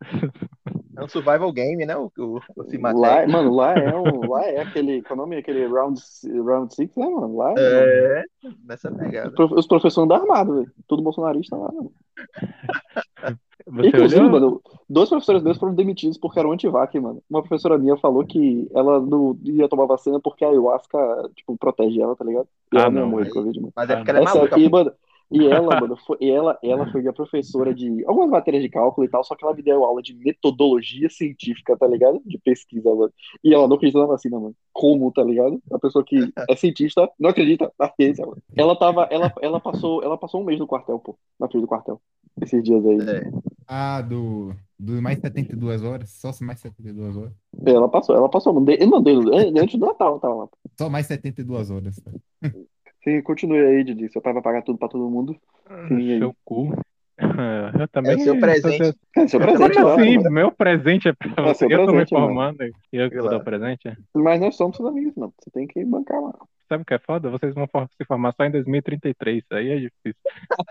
É 0.96 1.02
um 1.04 1.08
survival 1.08 1.52
game, 1.52 1.86
né? 1.86 1.96
O, 1.96 2.12
o, 2.18 2.38
o. 2.56 2.98
Lá, 3.00 3.26
mano, 3.26 3.54
lá 3.54 3.74
é 3.78 3.96
um, 3.96 4.26
lá 4.28 4.44
é 4.44 4.60
aquele, 4.60 5.02
qual 5.02 5.12
é 5.18 5.22
o 5.22 5.24
nome? 5.24 5.36
Aquele 5.36 5.66
round, 5.66 6.00
round 6.44 6.74
six, 6.74 6.94
né, 6.96 7.06
mano? 7.08 7.36
Lá 7.36 7.52
é, 7.56 7.90
É, 8.18 8.24
nessa 8.64 8.90
os, 9.22 9.32
pegada. 9.32 9.34
prof- 9.34 9.54
os 9.60 9.66
professores 9.66 10.08
da 10.08 10.16
armada, 10.16 10.52
velho. 10.54 10.72
Tudo 10.88 11.02
bolsonarista 11.02 11.56
lá, 11.56 11.72
mano. 11.72 11.92
Você 13.66 13.96
Inclusive, 13.96 14.28
olhou? 14.28 14.28
mano, 14.28 14.62
dois 14.88 15.08
professores 15.08 15.42
meus 15.42 15.56
foram 15.58 15.74
demitidos 15.74 16.18
porque 16.18 16.38
eram 16.38 16.52
antivac, 16.52 16.98
mano. 17.00 17.22
Uma 17.30 17.42
professora 17.42 17.78
minha 17.78 17.96
falou 17.96 18.26
que 18.26 18.68
ela 18.74 19.00
não 19.00 19.38
ia 19.44 19.68
tomar 19.68 19.86
vacina 19.86 20.20
porque 20.20 20.44
a 20.44 20.48
ayahuasca, 20.48 20.98
tipo, 21.34 21.56
protege 21.56 22.00
ela, 22.00 22.14
tá 22.16 22.24
ligado? 22.24 22.48
E 22.72 22.76
Ah, 22.76 22.80
ela 22.80 22.90
não 22.90 23.06
não, 23.06 23.22
de 23.22 23.30
Covid, 23.30 23.58
mano. 23.60 23.72
Mas 23.74 23.90
é 23.90 23.96
porque 23.96 24.10
ela 24.10 24.20
é 24.20 24.22
É 24.22 24.26
sério, 24.26 24.50
maluca. 24.50 24.58
e, 24.58 24.68
pô. 24.68 24.70
mano, 24.70 24.92
e 25.30 25.46
ela, 25.48 25.76
mano, 25.76 25.96
foi, 25.96 26.16
e 26.20 26.30
ela, 26.30 26.58
ela 26.62 26.86
foi 26.90 27.00
minha 27.00 27.12
professora 27.12 27.74
de 27.74 28.04
algumas 28.06 28.30
matérias 28.30 28.62
de 28.62 28.68
cálculo 28.68 29.06
e 29.06 29.10
tal, 29.10 29.22
só 29.24 29.34
que 29.36 29.44
ela 29.44 29.54
me 29.54 29.62
deu 29.62 29.84
aula 29.84 30.02
de 30.02 30.14
metodologia 30.14 31.08
científica, 31.08 31.76
tá 31.76 31.86
ligado? 31.86 32.20
De 32.24 32.38
pesquisa, 32.38 32.94
mano. 32.94 33.12
E 33.44 33.54
ela 33.54 33.68
não 33.68 33.76
acredita 33.76 33.98
na 34.00 34.06
vacina, 34.06 34.38
mano. 34.38 34.54
Como, 34.72 35.10
tá 35.12 35.22
ligado? 35.22 35.60
A 35.72 35.78
pessoa 35.78 36.04
que 36.04 36.32
é 36.48 36.56
cientista 36.56 37.08
não 37.18 37.30
acredita 37.30 37.72
na 37.78 37.88
ciência, 37.92 38.24
mano. 38.26 38.42
Ela 38.56 38.76
tava, 38.76 39.08
ela, 39.10 39.32
ela 39.40 39.60
passou, 39.60 40.02
ela 40.02 40.18
passou 40.18 40.40
um 40.40 40.44
mês 40.44 40.58
no 40.58 40.66
quartel, 40.66 40.98
pô, 40.98 41.16
na 41.38 41.48
frente 41.48 41.62
do 41.62 41.68
quartel. 41.68 42.00
Esses 42.40 42.62
dias 42.62 42.84
aí. 42.86 42.98
É. 43.00 43.30
Ah, 43.66 44.00
do, 44.00 44.54
do 44.78 45.00
mais 45.00 45.18
72 45.20 45.82
horas? 45.82 46.10
Só 46.10 46.30
mais 46.42 46.60
72 46.60 47.16
horas? 47.16 47.32
Ela 47.66 47.88
passou, 47.88 48.16
ela 48.16 48.28
passou, 48.28 48.52
mano. 48.54 48.66
De- 48.66 48.84
Mano, 48.86 49.02
desde- 49.02 49.60
antes 49.60 49.78
do 49.78 49.86
Natal, 49.86 50.12
ela 50.12 50.20
tava 50.20 50.34
lá. 50.34 50.48
Só 50.78 50.88
mais 50.88 51.06
72 51.06 51.70
horas. 51.70 52.00
Sim, 53.02 53.22
continue 53.22 53.60
aí, 53.60 53.84
Didi. 53.84 54.10
Seu 54.10 54.20
pai 54.20 54.32
vai 54.32 54.42
pagar 54.42 54.62
tudo 54.62 54.78
pra 54.78 54.88
todo 54.88 55.10
mundo. 55.10 55.36
Sim, 55.88 56.12
aí. 56.12 56.18
Seu 56.18 56.34
cu. 56.44 56.70
Eu 57.78 57.88
também. 57.88 58.12
É 58.12 58.16
o 58.16 58.20
seu 58.20 58.38
presente. 58.40 58.96
É 59.16 59.28
seu 59.28 59.40
Como 59.40 59.52
presente 59.56 59.82
lá. 59.82 59.94
assim? 59.94 60.16
mano. 60.18 60.30
Meu 60.30 60.52
presente 60.52 61.08
é 61.08 61.12
pra 61.12 61.28
É 61.36 61.42
você. 61.54 61.54
seu 61.66 61.70
Eu 61.70 61.78
tô 61.78 61.86
me 61.86 61.92
presente, 61.92 62.14
mano. 62.14 62.26
formando 62.26 62.62
e 62.64 62.72
eu 62.92 63.10
que 63.10 63.18
vou 63.20 63.30
dar 63.30 63.40
presente? 63.40 63.88
é? 63.88 63.96
Mas 64.14 64.40
nós 64.40 64.56
somos 64.56 64.76
seus 64.76 64.88
amigos, 64.88 65.14
não. 65.16 65.32
Você 65.38 65.50
tem 65.50 65.66
que 65.66 65.84
bancar 65.84 66.20
lá. 66.20 66.34
Sabe 66.68 66.82
o 66.84 66.86
que 66.86 66.94
é 66.94 66.98
foda? 67.00 67.28
Vocês 67.30 67.52
vão 67.52 67.66
se 67.66 68.04
formar 68.06 68.32
só 68.32 68.44
em 68.44 68.50
2033. 68.52 69.42
Aí 69.50 69.70
é 69.70 69.74
difícil 69.80 70.14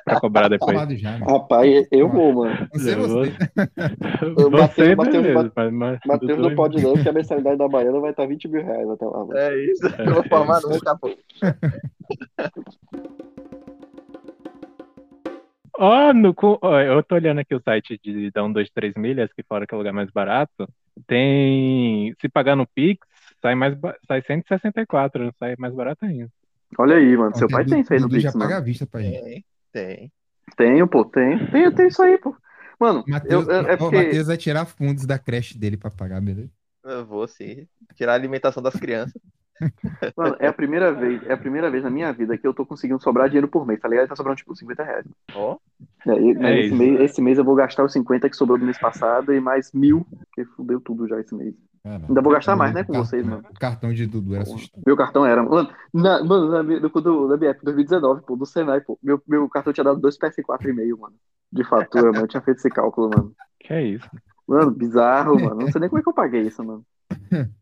pra 0.05 0.17
cobrar 0.21 0.47
depois. 0.47 0.71
Formado 0.71 0.95
já, 0.95 1.17
meu. 1.17 1.27
Rapaz, 1.27 1.87
eu 1.91 2.07
vou, 2.07 2.33
mano. 2.33 2.67
Você, 2.73 2.93
Eu 2.93 2.99
você. 3.01 3.31
Eu 4.21 4.33
Você, 4.49 4.95
Mateus- 4.95 4.95
Mateus- 4.95 5.23
beleza, 5.23 5.51
mas, 5.73 5.99
mas 6.05 6.21
não 6.37 6.55
pode 6.55 6.81
não, 6.81 6.93
porque 6.93 7.09
a 7.09 7.13
mensalidade 7.13 7.57
da 7.57 7.67
Baiana 7.67 7.99
vai 7.99 8.11
estar 8.11 8.25
20 8.25 8.47
mil 8.47 8.63
reais 8.63 8.89
até 8.89 9.05
lá, 9.05 9.25
mano. 9.25 9.37
É 9.37 9.57
isso. 9.65 9.85
Eu 9.99 10.13
vou 10.13 10.23
formar 10.23 10.61
nunca, 10.61 10.97
pô. 10.97 11.09
Ó, 15.81 16.13
no, 16.13 16.35
ó, 16.61 16.81
eu 16.81 17.01
tô 17.01 17.15
olhando 17.15 17.39
aqui 17.39 17.55
o 17.55 17.61
site 17.61 17.97
de 18.03 18.29
da 18.31 18.43
1, 18.43 18.51
2, 18.51 18.69
3 18.69 18.93
milhas, 18.95 19.31
que 19.31 19.41
fora 19.43 19.65
que 19.65 19.73
é 19.73 19.77
o 19.77 19.79
lugar 19.79 19.93
mais 19.93 20.11
barato. 20.11 20.67
Tem. 21.07 22.13
Se 22.19 22.27
pagar 22.27 22.57
no 22.57 22.67
Pix, 22.67 23.07
sai 23.41 23.55
mais 23.55 23.73
ba- 23.75 23.95
sai 24.05 24.21
164, 24.21 25.33
sai 25.39 25.55
mais 25.57 25.73
barato 25.73 26.03
ainda. 26.05 26.29
Olha 26.77 26.97
aí, 26.97 27.15
mano. 27.15 27.35
Seu 27.37 27.47
pai 27.47 27.63
tem 27.63 27.79
isso 27.79 27.93
aí 27.93 27.99
no 27.99 28.09
Dudu 28.09 28.19
já 28.19 28.29
Pix, 28.29 28.41
paga 28.41 28.53
mano. 28.55 28.65
vista 28.65 28.85
pra 28.85 29.01
gente. 29.01 29.23
Tem, 29.23 29.45
tem. 29.71 30.11
Tenho, 30.57 30.87
pô, 30.87 31.05
tem. 31.05 31.37
Tem, 31.47 31.71
tem 31.71 31.87
isso 31.87 32.01
aí, 32.03 32.17
pô. 32.17 32.35
Mano, 32.77 33.05
Mateus, 33.07 33.47
eu, 33.47 33.51
é, 33.53 33.73
é 33.73 33.77
porque. 33.77 33.95
Mateus 33.95 34.27
vai 34.27 34.37
tirar 34.37 34.65
fundos 34.65 35.05
da 35.05 35.17
creche 35.17 35.57
dele 35.57 35.77
pra 35.77 35.89
pagar, 35.89 36.21
beleza? 36.21 36.49
Eu 36.83 37.05
vou 37.05 37.25
sim. 37.27 37.67
Tirar 37.95 38.13
a 38.13 38.15
alimentação 38.15 38.61
das 38.61 38.75
crianças. 38.75 39.21
Mano, 40.15 40.35
é 40.39 40.47
a 40.47 40.53
primeira 40.53 40.91
vez, 40.93 41.21
é 41.27 41.33
a 41.33 41.37
primeira 41.37 41.69
vez 41.69 41.83
na 41.83 41.89
minha 41.89 42.11
vida 42.13 42.37
que 42.37 42.47
eu 42.47 42.53
tô 42.53 42.65
conseguindo 42.65 43.01
sobrar 43.01 43.27
dinheiro 43.27 43.47
por 43.47 43.65
mês, 43.65 43.79
tá 43.79 43.87
ligado? 43.87 44.07
Tá 44.07 44.15
sobrando 44.15 44.37
tipo 44.37 44.55
50 44.55 44.83
reais. 44.83 45.05
Ó. 45.35 45.57
É, 46.07 46.13
e- 46.13 46.33
mas 46.33 46.45
É 46.45 46.59
esse, 46.59 46.75
mês, 46.75 46.99
esse 47.01 47.21
mês 47.21 47.37
eu 47.37 47.43
vou 47.43 47.55
gastar 47.55 47.83
os 47.83 47.91
50 47.93 48.29
que 48.29 48.35
sobrou 48.35 48.57
do 48.57 48.65
mês 48.65 48.77
passado 48.79 49.33
e 49.33 49.39
mais 49.39 49.71
mil, 49.73 50.05
que 50.33 50.45
fudeu 50.45 50.79
tudo 50.79 51.07
já 51.07 51.19
esse 51.19 51.35
mês. 51.35 51.53
Caralho. 51.83 52.05
Ainda 52.09 52.21
vou 52.21 52.33
gastar 52.33 52.55
mais, 52.55 52.73
né, 52.73 52.83
com 52.83 52.93
cartão- 52.93 53.05
vocês, 53.05 53.25
mano. 53.25 53.43
O 53.49 53.59
cartão 53.59 53.93
de 53.93 54.05
Dudu 54.05 54.33
era 54.35 54.43
assustador. 54.43 54.83
Meu 54.85 54.97
cartão 54.97 55.25
era. 55.25 55.41
Mano, 55.43 55.69
na, 55.93 56.23
mano, 56.23 56.49
na, 56.51 56.61
minha- 56.63 56.79
do, 56.79 57.27
na 57.27 57.37
minha 57.37 57.51
época, 57.51 57.65
2019, 57.65 58.21
pô, 58.25 58.35
do 58.35 58.45
Senai, 58.45 58.81
pô. 58.81 58.99
Meu, 59.01 59.21
meu 59.27 59.47
cartão 59.49 59.71
tinha 59.71 59.83
dado 59.83 59.99
dois 59.99 60.17
PS4 60.17 60.69
e 60.69 60.73
meio, 60.73 60.97
mano. 60.99 61.15
De 61.51 61.63
fatura, 61.63 62.11
mano. 62.11 62.25
Eu 62.25 62.27
tinha 62.27 62.41
feito 62.41 62.57
esse 62.57 62.69
cálculo, 62.69 63.09
mano. 63.09 63.31
Que 63.59 63.73
é 63.73 63.81
isso? 63.83 64.09
Mano, 64.47 64.71
bizarro, 64.71 65.39
mano. 65.39 65.55
Não 65.55 65.71
sei 65.71 65.79
nem 65.79 65.89
como 65.89 65.99
é 65.99 66.03
que 66.03 66.09
eu 66.09 66.13
paguei 66.13 66.41
isso, 66.41 66.63
mano. 66.63 66.83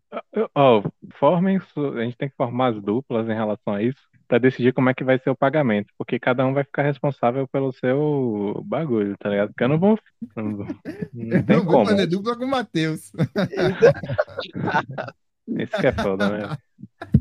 Ó, 0.56 0.84
formem, 1.16 1.60
su- 1.60 1.94
a 1.98 2.04
gente 2.04 2.18
tem 2.18 2.30
que 2.30 2.36
formar 2.36 2.70
as 2.74 2.82
duplas 2.82 3.28
em 3.28 3.34
relação 3.34 3.74
a 3.74 3.84
isso, 3.84 4.00
pra 4.28 4.38
decidir 4.38 4.74
como 4.74 4.90
é 4.90 4.94
que 4.94 5.04
vai 5.04 5.20
ser 5.20 5.30
o 5.30 5.36
pagamento, 5.36 5.94
porque 5.98 6.20
cada 6.20 6.46
um 6.46 6.54
vai 6.54 6.64
ficar 6.64 6.84
responsável 6.84 7.48
pelo 7.48 7.72
seu 7.74 8.62
bagulho, 8.66 9.18
tá 9.18 9.30
ligado? 9.30 9.50
Porque 9.50 9.64
eu 9.64 9.70
não 9.70 9.80
vou. 9.80 10.00
Não, 10.36 10.58
vou- 10.58 10.68
não 11.14 11.44
tem 11.44 11.58
vou 11.58 11.66
como. 11.66 11.86
fazer 11.86 12.08
dupla 12.08 12.38
com 12.38 12.46
o 12.46 12.50
Matheus. 12.50 13.12
Esse 15.58 15.80
que 15.80 15.88
é 15.88 15.92
foda, 15.94 16.30
né? 16.30 16.58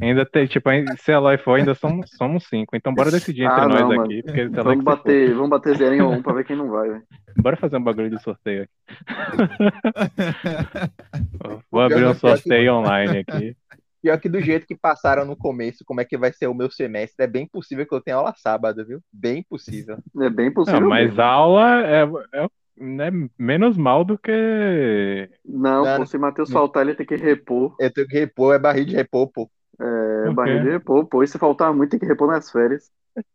Ainda 0.00 0.24
tem, 0.26 0.46
tipo, 0.46 0.68
se 0.98 1.12
a 1.12 1.16
Eloy 1.16 1.38
for, 1.38 1.58
ainda 1.58 1.74
somos, 1.74 2.10
somos 2.10 2.44
cinco. 2.48 2.76
Então 2.76 2.94
bora 2.94 3.10
decidir 3.10 3.44
entre 3.44 3.60
Ah, 3.60 3.68
nós 3.68 3.80
não, 3.80 4.00
aqui, 4.02 4.22
porque 4.22 4.40
Eloy 4.40 4.52
Vamos 4.62 4.78
se 4.78 4.84
for. 4.84 4.96
bater, 4.96 5.34
vamos 5.34 5.50
bater 5.50 5.76
zero 5.76 5.94
em 5.94 6.02
um 6.02 6.22
pra 6.22 6.32
ver 6.34 6.44
quem 6.44 6.56
não 6.56 6.70
vai, 6.70 6.88
velho. 6.88 7.02
Bora 7.38 7.56
fazer 7.56 7.76
um 7.76 7.84
bagulho 7.84 8.10
de 8.10 8.22
sorteio 8.22 8.62
aqui. 8.64 8.72
Vou 11.70 11.82
abrir 11.82 12.06
um 12.06 12.14
sorteio 12.14 12.74
online 12.74 13.18
aqui. 13.18 13.56
Pior 14.02 14.18
que 14.20 14.28
do 14.28 14.40
jeito 14.40 14.66
que 14.66 14.76
passaram 14.76 15.24
no 15.24 15.36
começo, 15.36 15.84
como 15.84 16.00
é 16.00 16.04
que 16.04 16.16
vai 16.16 16.32
ser 16.32 16.46
o 16.46 16.54
meu 16.54 16.70
semestre, 16.70 17.24
é 17.24 17.26
bem 17.26 17.46
possível 17.46 17.84
que 17.86 17.94
eu 17.94 18.00
tenha 18.00 18.16
aula 18.16 18.32
sábado, 18.36 18.84
viu? 18.86 19.00
Bem 19.12 19.44
possível. 19.48 19.98
É 20.20 20.30
bem 20.30 20.52
possível. 20.52 20.80
Não, 20.80 20.88
mas 20.88 21.06
mesmo. 21.08 21.22
a 21.22 21.26
aula 21.26 21.80
é, 21.84 22.02
é, 22.34 22.46
é 22.78 23.10
menos 23.38 23.76
mal 23.76 24.04
do 24.04 24.18
que. 24.18 25.30
Não, 25.44 25.84
Não, 25.84 25.96
pô, 25.98 26.06
se 26.06 26.18
Matheus 26.18 26.50
faltar, 26.50 26.82
ele 26.82 26.94
tem 26.94 27.06
que 27.06 27.16
repor. 27.16 27.74
Eu 27.80 27.92
tenho 27.92 28.06
que 28.06 28.18
repor, 28.18 28.54
é 28.54 28.58
barril 28.58 28.84
de 28.84 28.94
repor, 28.96 29.28
pô. 29.30 29.50
É, 29.78 30.34
quê? 30.44 30.58
de 30.60 30.70
repor, 30.70 31.06
pô. 31.06 31.22
E 31.22 31.28
se 31.28 31.38
faltar 31.38 31.72
muito, 31.74 31.90
tem 31.90 32.00
que 32.00 32.06
repor 32.06 32.28
nas 32.28 32.50
férias. 32.50 32.90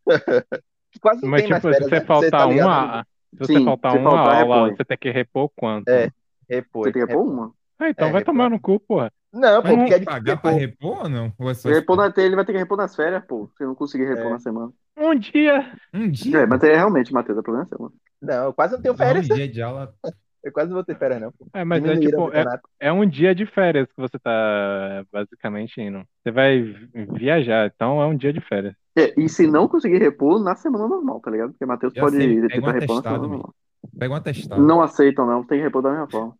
Quase 1.00 1.22
não 1.22 1.30
Mas, 1.30 1.42
tem 1.42 1.48
mais 1.48 1.62
tipo, 1.62 1.72
se 1.74 1.80
férias, 1.80 1.88
você 1.88 2.00
né? 2.00 2.06
faltar 2.06 2.30
tá 2.32 2.46
ligado? 2.46 2.68
uma. 2.68 3.06
Se 3.34 3.38
você 3.40 3.52
Sim, 3.52 3.64
faltar 3.64 3.92
se 3.92 3.98
uma 3.98 4.10
faltar, 4.10 4.34
aula, 4.34 4.68
repõe. 4.68 4.76
você 4.76 4.84
tem 4.84 4.98
que 4.98 5.10
repor 5.10 5.50
quanto? 5.56 5.88
É. 5.88 6.12
Repor. 6.48 6.84
Você 6.84 6.92
tem 6.92 6.92
que 6.92 6.98
repor 7.00 7.26
uma. 7.26 7.54
Ah, 7.78 7.88
então 7.90 8.08
É, 8.08 8.12
vai 8.12 8.20
repor. 8.20 8.34
tomar 8.34 8.50
no 8.50 8.60
cu, 8.60 8.78
porra. 8.80 9.12
Não, 9.32 9.62
pô, 9.62 9.76
não 9.76 9.78
porque 9.78 9.94
é 9.94 10.00
Pagar 10.04 10.36
pra 10.40 10.50
repor. 10.50 10.60
repor 10.60 10.98
ou 11.04 11.08
não? 11.08 11.34
Ou 11.38 11.50
é 11.50 11.54
só 11.54 11.68
Repor 11.68 11.96
na, 11.96 12.12
ele 12.22 12.36
vai 12.36 12.44
ter 12.44 12.52
que 12.52 12.58
repor 12.58 12.76
nas 12.76 12.94
férias, 12.94 13.24
pô. 13.26 13.50
Se 13.56 13.64
não 13.64 13.74
conseguir 13.74 14.04
repor 14.06 14.26
É. 14.26 14.30
na 14.30 14.38
semana. 14.38 14.72
Um 14.96 15.14
dia. 15.14 15.72
Um 15.92 16.10
dia? 16.10 16.38
É, 16.40 16.46
mas 16.46 16.62
é 16.62 16.74
realmente, 16.76 17.12
Matheus, 17.12 17.38
a 17.38 17.42
problema 17.42 17.64
é 17.66 17.68
seu, 17.68 17.78
mano. 17.78 17.94
Não, 18.22 18.44
eu 18.44 18.54
quase 18.54 18.74
não 18.74 18.82
tenho 18.82 18.94
Não, 18.94 18.98
férias. 18.98 19.28
um 19.28 19.34
dia 19.34 19.48
de 19.48 19.62
aula. 19.62 19.94
Eu 20.44 20.50
quase 20.52 20.70
não 20.70 20.74
vou 20.74 20.84
ter 20.84 20.98
férias, 20.98 21.20
não. 21.20 21.32
É, 21.54 21.62
mas 21.64 21.84
é 21.84 21.96
tipo, 22.00 22.32
é, 22.32 22.44
é 22.80 22.92
um 22.92 23.08
dia 23.08 23.32
de 23.32 23.46
férias 23.46 23.86
que 23.86 23.96
você 23.96 24.18
tá 24.18 25.04
basicamente 25.12 25.80
indo. 25.80 26.04
Você 26.20 26.32
vai 26.32 26.60
vi- 26.60 26.90
viajar, 27.12 27.70
então 27.72 28.02
é 28.02 28.06
um 28.06 28.16
dia 28.16 28.32
de 28.32 28.40
férias. 28.40 28.74
É, 28.98 29.14
e 29.16 29.28
se 29.28 29.46
não 29.46 29.68
conseguir 29.68 29.98
repor, 29.98 30.42
na 30.42 30.56
semana 30.56 30.88
normal, 30.88 31.20
tá 31.20 31.30
ligado? 31.30 31.52
Porque 31.52 31.64
Matheus 31.64 31.94
pode 31.94 32.16
sei, 32.16 32.40
pega 32.40 32.54
tentar 32.54 32.70
um 32.70 32.72
repor 32.72 32.96
na 32.96 33.02
semana 33.02 33.28
normal. 33.28 33.54
Pega 33.96 34.12
um 34.12 34.16
atestado. 34.16 34.66
Não 34.66 34.82
aceitam, 34.82 35.26
não. 35.26 35.46
Tem 35.46 35.58
que 35.58 35.64
repor 35.64 35.80
da 35.80 35.90
mesma 35.90 36.10
forma. 36.10 36.34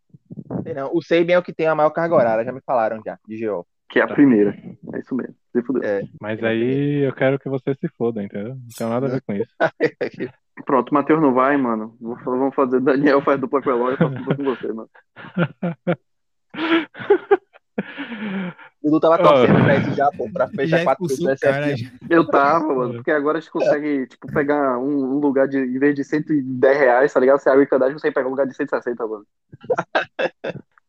Sei 0.65 0.75
não. 0.75 0.91
O 0.93 1.01
Sabian 1.01 1.37
é 1.37 1.39
o 1.39 1.43
que 1.45 1.53
tem 1.55 1.69
a 1.69 1.75
maior 1.77 1.91
carga 1.91 2.15
horária, 2.17 2.45
já 2.45 2.53
me 2.53 2.61
falaram 2.67 3.01
já, 3.05 3.17
de 3.27 3.47
GO. 3.47 3.65
Que 3.93 4.01
é 4.01 4.03
a 4.03 4.09
primeira. 4.09 4.57
É 4.95 5.01
isso 5.01 5.15
mesmo. 5.15 5.35
Se 5.53 5.63
fudeu. 5.63 5.83
É. 5.85 6.03
Mas 6.19 6.43
aí 6.43 7.07
eu 7.07 7.13
quero 7.13 7.39
que 7.39 7.47
você 7.47 7.75
se 7.75 7.87
foda, 7.89 8.23
entendeu? 8.23 8.55
Não 8.55 8.69
tem 8.75 8.89
nada 8.89 9.07
a 9.07 9.11
ver 9.11 9.21
com 9.21 9.35
isso. 9.35 9.55
Pronto, 10.65 10.89
o 10.89 10.95
Matheus 10.95 11.21
não 11.21 11.35
vai, 11.35 11.59
mano. 11.59 11.95
Vamos 12.01 12.55
fazer. 12.55 12.81
Daniel 12.81 13.21
faz 13.21 13.39
dupla 13.39 13.61
com 13.61 13.69
o 13.69 13.73
Eloy, 13.73 13.93
eu 13.93 13.99
faço 13.99 14.15
dupla 14.15 14.37
com 14.37 14.45
você, 14.45 14.73
mano. 14.73 14.89
Dudu 18.83 18.99
tava 18.99 19.19
torcendo 19.19 19.63
pra 19.63 19.77
isso 19.77 19.91
já, 19.93 20.11
pô, 20.17 20.29
pra 20.33 20.49
fechar 20.49 20.79
Já 20.79 20.85
quatro 20.85 21.07
cara. 21.07 21.37
certinho. 21.37 21.93
Eu 22.09 22.27
tava, 22.27 22.75
mano, 22.75 22.95
porque 22.95 23.11
agora 23.11 23.37
a 23.37 23.41
gente 23.43 23.53
consegue, 23.53 24.07
tipo, 24.07 24.27
pegar 24.33 24.79
um, 24.79 25.17
um 25.17 25.19
lugar 25.19 25.47
de, 25.47 25.59
em 25.59 25.79
vez 25.79 25.95
de 25.95 26.03
110 26.03 26.79
reais, 26.79 27.13
tá 27.13 27.21
ligado? 27.21 27.39
Você 27.41 27.51
abre 27.51 27.65
o 27.65 27.69
cadastro, 27.69 27.99
você 27.99 28.11
pega 28.11 28.27
um 28.27 28.31
lugar 28.31 28.47
de 28.47 28.55
160, 28.55 29.07
mano. 29.07 29.27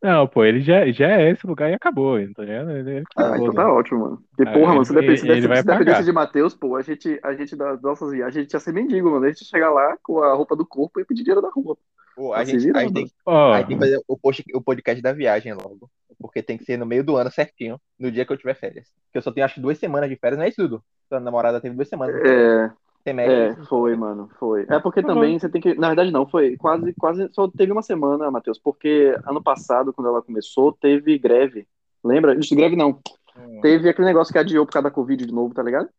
Não, 0.04 0.28
pô, 0.28 0.44
ele 0.44 0.60
já, 0.60 0.86
já 0.92 1.08
é 1.22 1.32
esse 1.32 1.48
lugar 1.48 1.72
e 1.72 1.74
acabou, 1.74 2.18
tá 2.34 2.44
ligado? 2.44 2.72
Ele, 2.72 2.90
ele 2.98 3.06
Ah, 3.16 3.22
acabou, 3.28 3.48
então 3.48 3.54
né? 3.54 3.64
tá 3.64 3.74
ótimo, 3.74 4.00
mano. 4.02 4.24
Porque, 4.36 4.50
Ah, 4.50 4.54
porra, 4.54 4.74
mano, 4.76 5.00
ele- 5.00 5.18
se 5.18 5.26
ele 5.30 5.42
se 5.58 5.64
dependesse 5.64 6.04
de 6.04 6.12
Matheus, 6.12 6.54
pô, 6.54 6.76
a 6.76 6.82
gente, 6.82 7.20
a 7.24 7.34
gente 7.34 7.56
das 7.56 7.82
nossas 7.82 8.12
viagens, 8.12 8.36
a 8.38 8.42
gente 8.42 8.54
ia 8.54 8.60
ser 8.60 8.74
mendigo, 8.74 9.10
mano. 9.10 9.26
A 9.26 9.30
gente 9.30 9.42
ia 9.42 9.48
chegar 9.48 9.72
lá 9.72 9.98
com 10.04 10.22
a 10.22 10.34
roupa 10.34 10.56
do 10.58 10.66
corpo 10.66 11.00
e 11.00 11.06
pedir 11.06 11.24
dinheiro 11.24 11.42
da 11.42 11.50
rua. 11.50 11.78
Pô, 12.16 12.34
a 12.34 12.40
Tá 12.40 12.46
se 12.46 12.60
gente, 12.60 12.78
a 12.78 12.82
gente 12.82 12.94
tem, 12.94 13.12
Ó, 13.26 13.54
a 13.54 13.58
gente 13.60 13.68
tem 13.70 13.78
que 13.78 13.84
fazer 13.86 14.02
o, 14.08 14.18
post, 14.18 14.44
o 14.54 14.62
podcast 14.62 15.02
da 15.02 15.14
viagem 15.14 15.54
logo. 15.54 15.90
Porque 16.20 16.44
tem 16.44 16.58
que 16.58 16.66
ser 16.66 16.78
no 16.78 16.86
meio 16.86 17.04
do 17.04 17.16
ano 17.16 17.32
certinho, 17.32 17.80
no 18.00 18.12
dia 18.12 18.26
que 18.26 18.32
eu 18.32 18.38
tiver 18.38 18.54
férias. 18.56 18.88
Porque 19.06 19.18
eu 19.18 19.22
só 19.22 19.32
tenho 19.32 19.46
acho 19.46 19.56
que 19.56 19.62
duas 19.62 19.78
semanas 19.78 20.10
de 20.10 20.16
férias, 20.16 20.38
não 20.38 20.46
é 20.46 20.50
isso, 20.50 20.62
Dudu? 20.62 20.84
Sua 21.10 21.20
namorada 21.20 21.60
teve 21.60 21.76
duas 21.76 21.88
semanas. 21.90 22.16
É, 22.16 22.72
Tem 23.04 23.14
média. 23.14 23.58
é, 23.60 23.66
foi, 23.66 23.96
mano, 23.96 24.30
foi. 24.40 24.66
É 24.70 24.80
porque 24.80 25.02
também 25.04 25.38
você 25.38 25.50
tem 25.50 25.60
que. 25.62 25.74
Na 25.76 25.88
verdade, 25.88 26.12
não, 26.12 26.26
foi 26.28 26.56
quase, 26.58 26.94
quase. 26.94 27.28
Só 27.34 27.48
teve 27.50 27.72
uma 27.72 27.82
semana, 27.82 28.32
Matheus, 28.32 28.58
porque 28.58 29.14
ano 29.26 29.42
passado, 29.44 29.92
quando 29.92 30.08
ela 30.08 30.22
começou, 30.22 30.72
teve 30.72 31.18
greve. 31.18 31.68
Lembra? 32.04 32.34
Isso, 32.38 32.56
greve 32.56 32.76
não. 32.76 33.00
Hum, 33.38 33.60
Teve 33.62 33.90
aquele 33.90 34.08
negócio 34.08 34.32
que 34.32 34.38
adiou 34.40 34.66
por 34.66 34.74
causa 34.74 34.88
da 34.90 34.94
Covid 34.94 35.26
de 35.26 35.34
novo, 35.34 35.54
tá 35.54 35.64
ligado? 35.64 35.90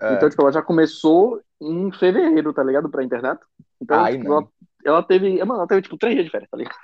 é. 0.00 0.14
Então, 0.14 0.28
tipo, 0.28 0.42
ela 0.42 0.52
já 0.52 0.60
começou 0.62 1.40
em 1.60 1.90
fevereiro, 1.92 2.52
tá 2.52 2.62
ligado? 2.62 2.88
Pra 2.90 3.02
internato. 3.04 3.46
Então, 3.80 3.98
Ai, 4.00 4.18
tipo, 4.18 4.26
ela, 4.32 4.48
ela 4.84 5.02
teve. 5.02 5.38
Mano, 5.38 5.54
ela 5.60 5.66
teve, 5.66 5.82
tipo, 5.82 5.96
três 5.96 6.14
dias 6.14 6.26
de 6.26 6.30
férias, 6.30 6.50
tá 6.50 6.56
ligado? 6.58 6.76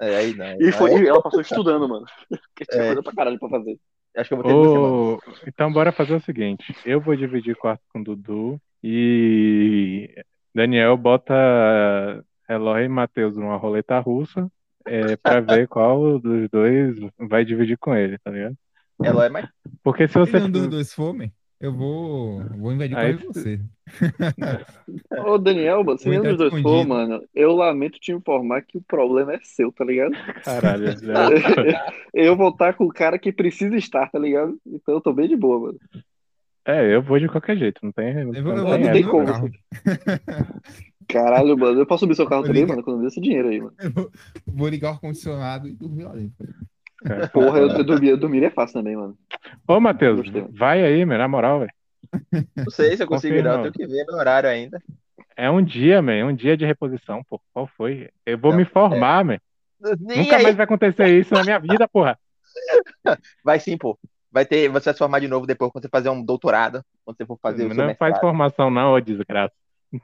É, 0.00 0.16
aí 0.16 0.34
não. 0.34 0.46
E, 0.60 0.72
foi, 0.72 0.94
Aí 0.94 1.02
e 1.02 1.08
ela 1.08 1.20
passou 1.22 1.40
estudando, 1.40 1.88
mano. 1.88 2.06
Porque 2.30 2.64
tinha 2.70 2.82
É. 2.82 2.86
coisa 2.86 3.02
pra 3.02 3.12
caralho 3.12 3.38
pra 3.38 3.48
fazer. 3.48 3.78
Acho 4.18 4.28
que 4.28 4.34
eu 4.34 4.38
vou 4.38 4.46
ter 4.46 4.52
duas 4.52 4.72
semanas. 4.72 4.92
ô, 4.92 5.46
então 5.46 5.72
bora 5.72 5.92
fazer 5.92 6.14
o 6.14 6.20
seguinte, 6.20 6.74
eu 6.84 7.00
vou 7.00 7.14
dividir 7.14 7.54
quarto 7.54 7.82
com 7.92 8.00
o 8.00 8.04
Dudu 8.04 8.60
e 8.82 10.12
Daniel 10.52 10.96
bota 10.96 11.34
Eloy 12.48 12.84
e 12.84 12.88
Matheus 12.88 13.36
numa 13.36 13.56
roleta 13.56 13.98
russa 14.00 14.50
é, 14.84 15.16
pra 15.16 15.38
ver 15.40 15.68
qual 15.68 16.18
dos 16.18 16.48
dois 16.50 16.96
vai 17.16 17.44
dividir 17.44 17.78
com 17.78 17.94
ele, 17.94 18.18
tá 18.18 18.32
ligado? 18.32 18.56
Ela 19.00 19.26
é 19.26 19.28
mais. 19.28 19.48
Porque 19.84 20.08
se 20.08 20.14
você... 20.14 20.38
nenhum 20.38 20.50
dos 20.50 20.66
dois 20.66 20.96
man, 20.98 21.30
eu 21.60 21.72
vou, 21.72 22.40
vou 22.58 22.72
invadir 22.72 22.94
o 22.94 22.98
Aí 22.98 23.14
carro 23.14 23.32
de 23.32 23.40
você. 23.40 23.60
Ô, 25.26 25.38
Daniel, 25.38 25.80
entrar 25.80 26.22
dos 26.22 26.38
dois 26.38 26.62
for, 26.62 26.86
mano, 26.86 27.22
eu 27.34 27.52
lamento 27.52 27.98
te 27.98 28.12
informar 28.12 28.62
que 28.62 28.78
o 28.78 28.82
problema 28.82 29.34
é 29.34 29.40
seu, 29.42 29.72
tá 29.72 29.84
ligado? 29.84 30.14
Caralho, 30.44 30.86
já- 31.02 31.92
eu 32.14 32.36
vou 32.36 32.50
estar 32.50 32.74
com 32.74 32.84
o 32.84 32.92
cara 32.92 33.18
que 33.18 33.32
precisa 33.32 33.76
estar, 33.76 34.08
tá 34.10 34.18
ligado? 34.18 34.56
Então 34.66 34.94
eu 34.94 35.00
tô 35.00 35.12
bem 35.12 35.28
de 35.28 35.36
boa, 35.36 35.60
mano. 35.60 35.78
É, 36.64 36.94
eu 36.94 37.02
vou 37.02 37.18
de 37.18 37.28
qualquer 37.28 37.56
jeito, 37.56 37.80
não 37.82 37.90
tem, 37.90 38.14
Eu 38.18 38.26
vou, 38.26 38.34
não 38.34 38.34
eu 38.34 38.44
vou 38.44 38.54
tem 38.54 38.84
não 38.84 38.92
dormir 38.92 38.92
tem 38.92 39.10
como. 39.10 39.26
carro. 39.26 39.50
Caralho, 41.08 41.56
mano, 41.58 41.80
eu 41.80 41.86
posso 41.86 42.00
subir 42.00 42.14
seu 42.14 42.26
carro 42.26 42.44
também, 42.44 42.66
mano, 42.66 42.82
quando 42.82 43.02
eu 43.02 43.08
esse 43.08 43.20
dinheiro 43.20 43.48
aí, 43.48 43.58
mano. 43.58 43.72
Eu 43.78 43.90
vou, 43.90 44.10
vou 44.46 44.68
ligar 44.68 44.90
o 44.90 44.92
ar-condicionado 44.92 45.66
e 45.66 45.72
dormir 45.72 46.04
lá 46.04 46.12
dentro. 46.12 46.36
Porra, 47.32 47.60
eu, 47.60 47.68
eu 47.68 47.84
dormir, 47.84 48.08
eu 48.10 48.16
dormir 48.18 48.44
é 48.44 48.50
fácil 48.50 48.74
também, 48.74 48.94
mano. 48.94 49.16
Ô, 49.68 49.78
Matheus, 49.78 50.22
Gostei. 50.22 50.44
vai 50.50 50.82
aí, 50.82 51.04
meu, 51.04 51.18
na 51.18 51.28
moral, 51.28 51.60
velho. 51.60 51.72
Não 52.56 52.70
sei 52.70 52.96
se 52.96 53.02
eu 53.02 53.06
consigo 53.06 53.36
ir, 53.36 53.44
não. 53.44 53.62
Tenho 53.62 53.72
que 53.72 53.86
ver 53.86 54.04
meu 54.06 54.16
horário 54.16 54.48
ainda. 54.48 54.82
É 55.36 55.50
um 55.50 55.62
dia, 55.62 56.00
man, 56.00 56.24
um 56.24 56.34
dia 56.34 56.56
de 56.56 56.64
reposição, 56.64 57.22
pô. 57.28 57.40
Qual 57.52 57.66
foi? 57.76 58.08
Eu 58.26 58.38
vou 58.38 58.50
Não, 58.52 58.58
me 58.58 58.64
formar, 58.64 59.24
man. 59.24 59.38
E 59.84 60.18
Nunca 60.18 60.36
aí? 60.36 60.42
mais 60.42 60.56
vai 60.56 60.64
acontecer 60.64 61.06
isso 61.20 61.34
na 61.34 61.44
minha 61.44 61.58
vida, 61.58 61.86
porra. 61.86 62.18
Vai 63.44 63.60
sim, 63.60 63.76
pô. 63.76 63.98
Vai 64.30 64.44
ter, 64.44 64.68
você 64.68 64.86
vai 64.86 64.94
se 64.94 64.98
formar 64.98 65.20
de 65.20 65.28
novo 65.28 65.46
depois 65.46 65.70
quando 65.70 65.84
você 65.84 65.88
fazer 65.88 66.08
um 66.10 66.22
doutorado, 66.22 66.82
quando 67.04 67.16
você 67.16 67.24
for 67.24 67.38
fazer 67.40 67.64
o 67.64 67.74
Não 67.74 67.94
faz 67.94 68.18
formação, 68.18 68.70
não, 68.70 68.92
ô 68.92 69.00
desgraça. 69.00 69.54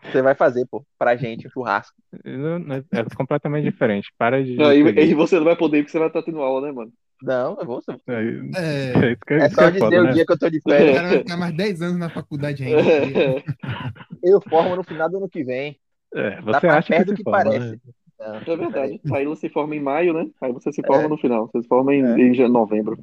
Você 0.03 0.23
vai 0.23 0.35
fazer, 0.35 0.67
pô, 0.67 0.85
pra 0.99 1.15
gente, 1.17 1.47
um 1.47 1.51
churrasco. 1.51 1.95
Não- 2.25 2.59
não- 2.59 2.77
É 2.77 3.05
completamente 3.17 3.65
diferente. 3.65 4.11
Para 4.17 4.43
de. 4.43 4.61
Aí, 4.63 4.83
seguir. 4.83 4.99
aí 4.99 5.15
você 5.15 5.37
não 5.37 5.45
vai 5.45 5.57
poder 5.57 5.79
ir 5.79 5.83
porque 5.83 5.93
você 5.93 5.99
vai 5.99 6.09
estar 6.09 6.23
tendo 6.23 6.41
aula, 6.41 6.67
né, 6.67 6.73
mano? 6.73 6.93
Não, 7.23 7.57
eu 7.59 7.67
vou. 7.67 7.83
É, 8.09 8.13
É, 8.57 9.09
é 9.09 9.13
isso 9.13 9.21
que, 9.27 9.35
É 9.35 9.49
que 9.49 9.55
só 9.55 9.63
é 9.63 9.71
dizer 9.71 9.79
foda, 9.81 10.01
o 10.01 10.03
né? 10.05 10.13
dia 10.13 10.27
que 10.27 10.33
eu 10.33 10.39
tô 10.39 10.51
de 10.51 10.59
o 10.59 10.63
férias. 10.63 10.97
cara 10.97 11.09
vai 11.09 11.19
ficar 11.19 11.37
mais 11.37 11.57
10 11.57 11.83
anos 11.83 11.99
na 11.99 12.11
faculdade 12.11 12.65
ainda. 12.65 12.83
Eu 14.23 14.41
formo 14.41 14.75
no 14.77 14.83
final 14.85 15.09
do 15.11 15.19
ano 15.19 15.29
que 15.29 15.45
vem. 15.45 15.79
É, 16.15 16.31
Tá 16.37 16.43
você 16.43 16.67
mais 16.67 16.79
acha 16.79 16.89
perto 16.89 17.05
que 17.07 17.11
do 17.13 17.17
se 17.17 17.25
que 17.25 17.31
forma, 17.31 17.45
parece. 17.45 17.71
né? 17.71 17.79
Não, 18.19 18.35
É 18.37 18.57
verdade. 18.57 19.01
Aí 19.13 19.25
você 19.27 19.49
se 19.49 19.53
forma 19.53 19.75
em 19.77 19.81
maio, 19.81 20.13
né? 20.15 20.27
Aí 20.41 20.53
você 20.53 20.73
se 20.73 20.83
forma 20.87 21.05
É. 21.05 21.09
no 21.09 21.19
final. 21.19 21.47
Você 21.49 21.63
se 21.63 21.69
forma 21.69 21.95
em, 21.95 22.05
É. 22.05 22.19
em 22.19 22.49
novembro. 22.49 22.99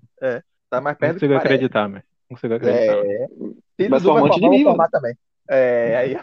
Tá 0.70 0.80
mais 0.82 0.96
Não 0.96 1.00
perto 1.00 1.14
do 1.16 1.20
que 1.20 1.26
consigo 1.28 1.34
parece. 1.34 1.46
acreditar, 1.54 1.90
man. 1.90 1.96
Não 2.30 2.36
consigo 2.38 2.54
acreditar. 2.54 2.98
É. 3.06 3.28
Se 3.80 3.90
Mas 3.90 4.04
formante 4.04 4.36
de 4.36 4.40
formar, 4.40 4.46
eu 4.46 4.50
mim, 4.60 4.64
formar 4.64 4.90
também. 4.90 5.14
É, 5.50 5.96
aí, 5.98 6.18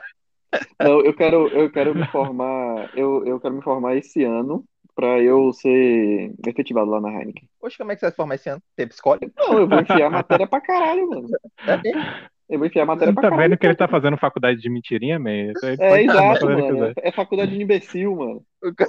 Não, 0.81 1.01
eu 1.05 1.15
quero, 1.15 1.49
eu 1.49 1.71
quero 1.71 1.95
me 1.95 2.07
formar. 2.07 2.91
Eu, 2.97 3.27
eu 3.27 3.39
quero 3.39 3.55
me 3.55 3.63
formar 3.63 3.97
esse 3.97 4.25
ano 4.25 4.65
pra 4.99 5.21
eu 5.21 5.53
ser 5.53 6.33
efetivado 6.45 6.91
lá 6.91 7.01
na 7.01 7.09
Heineken. 7.09 7.49
Poxa, 7.61 7.77
como 7.79 7.93
é 7.93 7.95
que 7.95 8.01
você 8.01 8.07
vai 8.07 8.11
se 8.11 8.17
formar 8.17 8.35
esse 8.35 8.49
ano? 8.49 8.61
Tem 8.75 8.89
psicólogo? 8.89 9.31
Não, 9.37 9.61
eu 9.61 9.69
vou 9.69 9.79
enfiar 9.79 10.11
matéria 10.11 10.45
pra 10.45 10.61
caralho, 10.61 11.09
mano. 11.09 11.29
É? 11.69 12.29
Eu 12.49 12.59
vou 12.59 12.67
enfiar 12.67 12.85
matéria 12.85 13.13
Você 13.13 13.15
pra 13.15 13.23
tá 13.23 13.31
caralho. 13.31 13.51
vendo 13.51 13.59
que 13.61 13.65
ele 13.67 13.77
tá 13.77 13.87
fazendo 13.87 14.17
faculdade 14.17 14.61
de 14.61 14.69
mentirinha, 14.69 15.17
man? 15.17 15.31
Ele 15.31 15.53
É, 15.79 16.03
exato, 16.03 16.47
mano. 16.47 16.93
É, 16.97 17.13
faculdade 17.13 17.57
de 17.57 17.63
imbecil, 17.63 18.17
mano. 18.17 18.43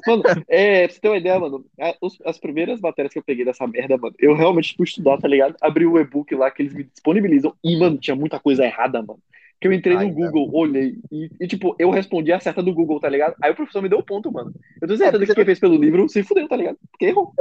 Mano, 0.08 0.24
é, 0.48 0.88
pra 0.88 0.96
você 0.96 1.00
ter 1.00 1.10
uma 1.10 1.18
ideia, 1.18 1.40
mano, 1.40 1.64
as 2.26 2.40
primeiras 2.40 2.82
matérias 2.82 3.14
que 3.14 3.20
eu 3.20 3.24
peguei 3.24 3.46
dessa 3.46 3.68
merda, 3.68 3.96
mano, 3.96 4.16
eu 4.18 4.34
realmente 4.34 4.76
fui 4.76 4.86
estudar, 4.86 5.20
tá 5.20 5.28
ligado? 5.28 5.56
Abri 5.62 5.86
o 5.86 6.00
e-book 6.00 6.34
lá 6.34 6.50
que 6.50 6.64
eles 6.64 6.74
me 6.74 6.86
disponibilizam 6.86 7.54
e, 7.64 7.78
mano, 7.78 8.00
tinha 8.00 8.16
muita 8.16 8.40
coisa 8.40 8.66
errada, 8.66 9.00
mano. 9.04 9.20
Que 9.60 9.68
eu 9.68 9.74
entrei 9.74 9.98
Ai, 9.98 10.08
no 10.08 10.14
Google, 10.14 10.50
olhei 10.54 10.96
e, 11.12 11.30
e, 11.40 11.48
tipo, 11.48 11.76
eu 11.78 11.90
respondi 11.90 12.32
a 12.32 12.40
certa 12.40 12.64
do 12.64 12.74
Google, 12.74 13.00
tá 13.00 13.10
ligado? 13.10 13.36
Aí 13.42 13.52
o 13.52 13.56
professor 13.56 13.82
me 13.82 13.90
deu 13.90 14.00
o 14.00 14.04
ponto, 14.04 14.32
mano. 14.32 14.54
Eu 14.82 14.88
tenho 14.88 14.98
certeza 14.98 15.26
que 15.26 15.36
quem 15.36 15.46
fez 15.46 15.60
pelo 15.60 15.76
livro 15.76 16.08
se 16.08 16.24
fudeu, 16.24 16.48
tá 16.48 16.56
ligado? 16.56 16.78
Porque 16.90 17.08
errou. 17.08 17.34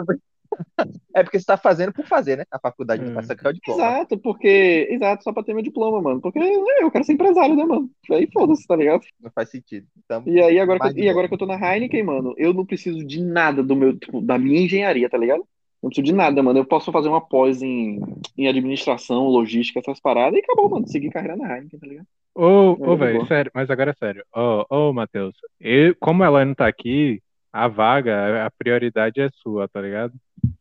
É 1.14 1.22
porque 1.22 1.38
você 1.38 1.46
tá 1.46 1.56
fazendo 1.56 1.92
por 1.92 2.06
fazer, 2.06 2.38
né? 2.38 2.44
A 2.50 2.58
faculdade, 2.58 3.04
Hum. 3.04 3.12
pra 3.12 3.22
sacar 3.22 3.52
o 3.52 3.54
diploma. 3.54 3.80
Exato, 3.80 4.18
porque. 4.18 4.88
Exato, 4.90 5.22
só 5.22 5.32
pra 5.32 5.44
ter 5.44 5.54
meu 5.54 5.62
diploma, 5.62 6.02
mano. 6.02 6.20
Porque 6.20 6.40
é, 6.40 6.82
eu 6.82 6.90
quero 6.90 7.04
ser 7.04 7.12
empresário, 7.12 7.54
né, 7.54 7.64
mano? 7.64 7.88
Aí 8.10 8.28
foda-se, 8.32 8.66
tá 8.66 8.74
ligado? 8.74 9.02
Não 9.20 9.30
faz 9.30 9.50
sentido. 9.50 9.86
Então, 10.04 10.24
E 10.26 10.42
aí, 10.42 10.58
agora 10.58 10.80
que, 10.80 11.00
eu, 11.00 11.04
e 11.04 11.08
agora 11.08 11.28
que 11.28 11.34
eu 11.34 11.38
tô 11.38 11.46
na 11.46 11.54
Heineken, 11.54 12.02
mano, 12.02 12.34
eu 12.36 12.52
não 12.52 12.66
preciso 12.66 13.04
de 13.04 13.22
nada 13.22 13.62
do 13.62 13.76
meu, 13.76 13.96
tipo, 13.96 14.20
da 14.20 14.36
minha 14.36 14.60
engenharia, 14.60 15.08
tá 15.08 15.18
ligado? 15.18 15.46
Não 15.82 15.90
preciso 15.90 16.06
de 16.06 16.12
nada, 16.12 16.42
mano. 16.42 16.58
Eu 16.58 16.64
posso 16.66 16.90
fazer 16.92 17.08
uma 17.08 17.20
pós 17.20 17.62
em, 17.62 18.00
em 18.36 18.48
administração, 18.48 19.28
logística, 19.28 19.78
essas 19.80 20.00
paradas, 20.00 20.38
e 20.38 20.42
acabou, 20.42 20.70
mano. 20.70 20.88
Seguir 20.88 21.10
carreira 21.10 21.36
na 21.36 21.56
Heineken, 21.56 21.78
tá 21.78 21.86
ligado? 21.86 22.06
Ô, 22.34 22.78
ô, 22.92 22.96
de 22.96 22.96
velho, 22.96 23.20
sério, 23.26 23.50
mas 23.54 23.68
agora 23.70 23.90
é 23.90 23.94
sério. 23.94 24.24
Ô, 24.34 24.64
ô, 24.70 24.92
Matheus, 24.92 25.34
eu, 25.58 25.94
como 25.96 26.22
ela 26.22 26.44
não 26.44 26.54
tá 26.54 26.68
aqui, 26.68 27.20
a 27.52 27.66
vaga, 27.66 28.46
a 28.46 28.50
prioridade 28.50 29.20
é 29.20 29.28
sua, 29.42 29.68
tá 29.68 29.80
ligado? 29.80 30.14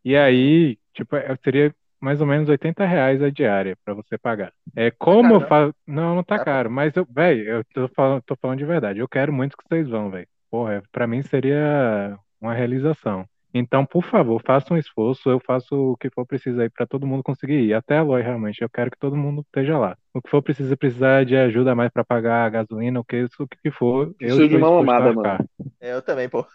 E 0.03 0.15
aí, 0.15 0.77
tipo, 0.93 1.15
é- 1.15 1.35
seria 1.43 1.73
mais 1.99 2.19
ou 2.21 2.27
menos 2.27 2.49
80 2.49 2.85
reais 2.85 3.21
a 3.21 3.29
diária 3.29 3.77
pra 3.85 3.93
você 3.93 4.17
pagar. 4.17 4.51
É 4.75 4.89
como 4.91 5.33
eu 5.35 5.41
caro, 5.41 5.47
faço. 5.47 5.73
Não, 5.85 6.15
não 6.15 6.23
tá 6.23 6.39
Tá 6.39 6.45
caro, 6.45 6.69
mas 6.71 6.95
eu, 6.95 7.05
velho, 7.09 7.47
eu 7.47 7.63
tô 7.73 7.87
falando, 7.89 8.21
tô 8.23 8.35
falando 8.35 8.57
de 8.59 8.65
verdade. 8.65 8.99
Eu 8.99 9.07
quero 9.07 9.31
muito 9.33 9.55
que 9.57 9.63
vocês 9.67 9.87
vão, 9.87 10.09
velho. 10.09 10.27
Porra, 10.49 10.81
pra 10.91 11.05
mim 11.07 11.21
seria 11.23 12.17
uma 12.41 12.53
realização. 12.53 13.27
Então, 13.53 13.85
por 13.85 14.03
favor, 14.03 14.41
faça 14.45 14.73
um 14.73 14.77
esforço, 14.77 15.29
eu 15.29 15.39
faço 15.39 15.75
o 15.93 15.97
que 15.97 16.09
for 16.09 16.25
preciso 16.25 16.59
aí 16.61 16.69
pra 16.69 16.85
todo 16.85 17.07
mundo 17.07 17.23
conseguir 17.23 17.59
ir. 17.61 17.73
Até 17.73 17.97
a 17.97 18.03
Loi, 18.03 18.21
realmente, 18.21 18.61
eu 18.61 18.69
quero 18.69 18.91
que 18.91 18.97
todo 18.99 19.15
mundo 19.15 19.41
esteja 19.41 19.77
lá. 19.77 19.97
O 20.13 20.21
que 20.21 20.29
for 20.29 20.41
preciso, 20.41 20.75
precisar 20.77 21.25
de 21.25 21.35
ajuda 21.35 21.73
mais 21.73 21.91
pra 21.91 22.03
pagar 22.03 22.45
a 22.45 22.49
gasolina, 22.49 22.99
o 22.99 23.03
que, 23.03 23.17
isso, 23.17 23.43
o 23.43 23.47
que 23.47 23.71
for, 23.71 24.07
eu 24.07 24.35
Preciso 24.35 24.49
de 24.49 24.55
uma 24.57 24.71
mamada, 24.71 25.09
arcar. 25.09 25.45
É, 25.79 25.93
eu 25.93 26.01
também, 26.01 26.29
pô. 26.29 26.45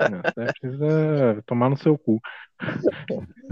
Não, 0.00 0.20
você 0.20 0.52
precisa 0.60 1.42
tomar 1.46 1.70
no 1.70 1.76
seu 1.76 1.96
cu. 1.96 2.20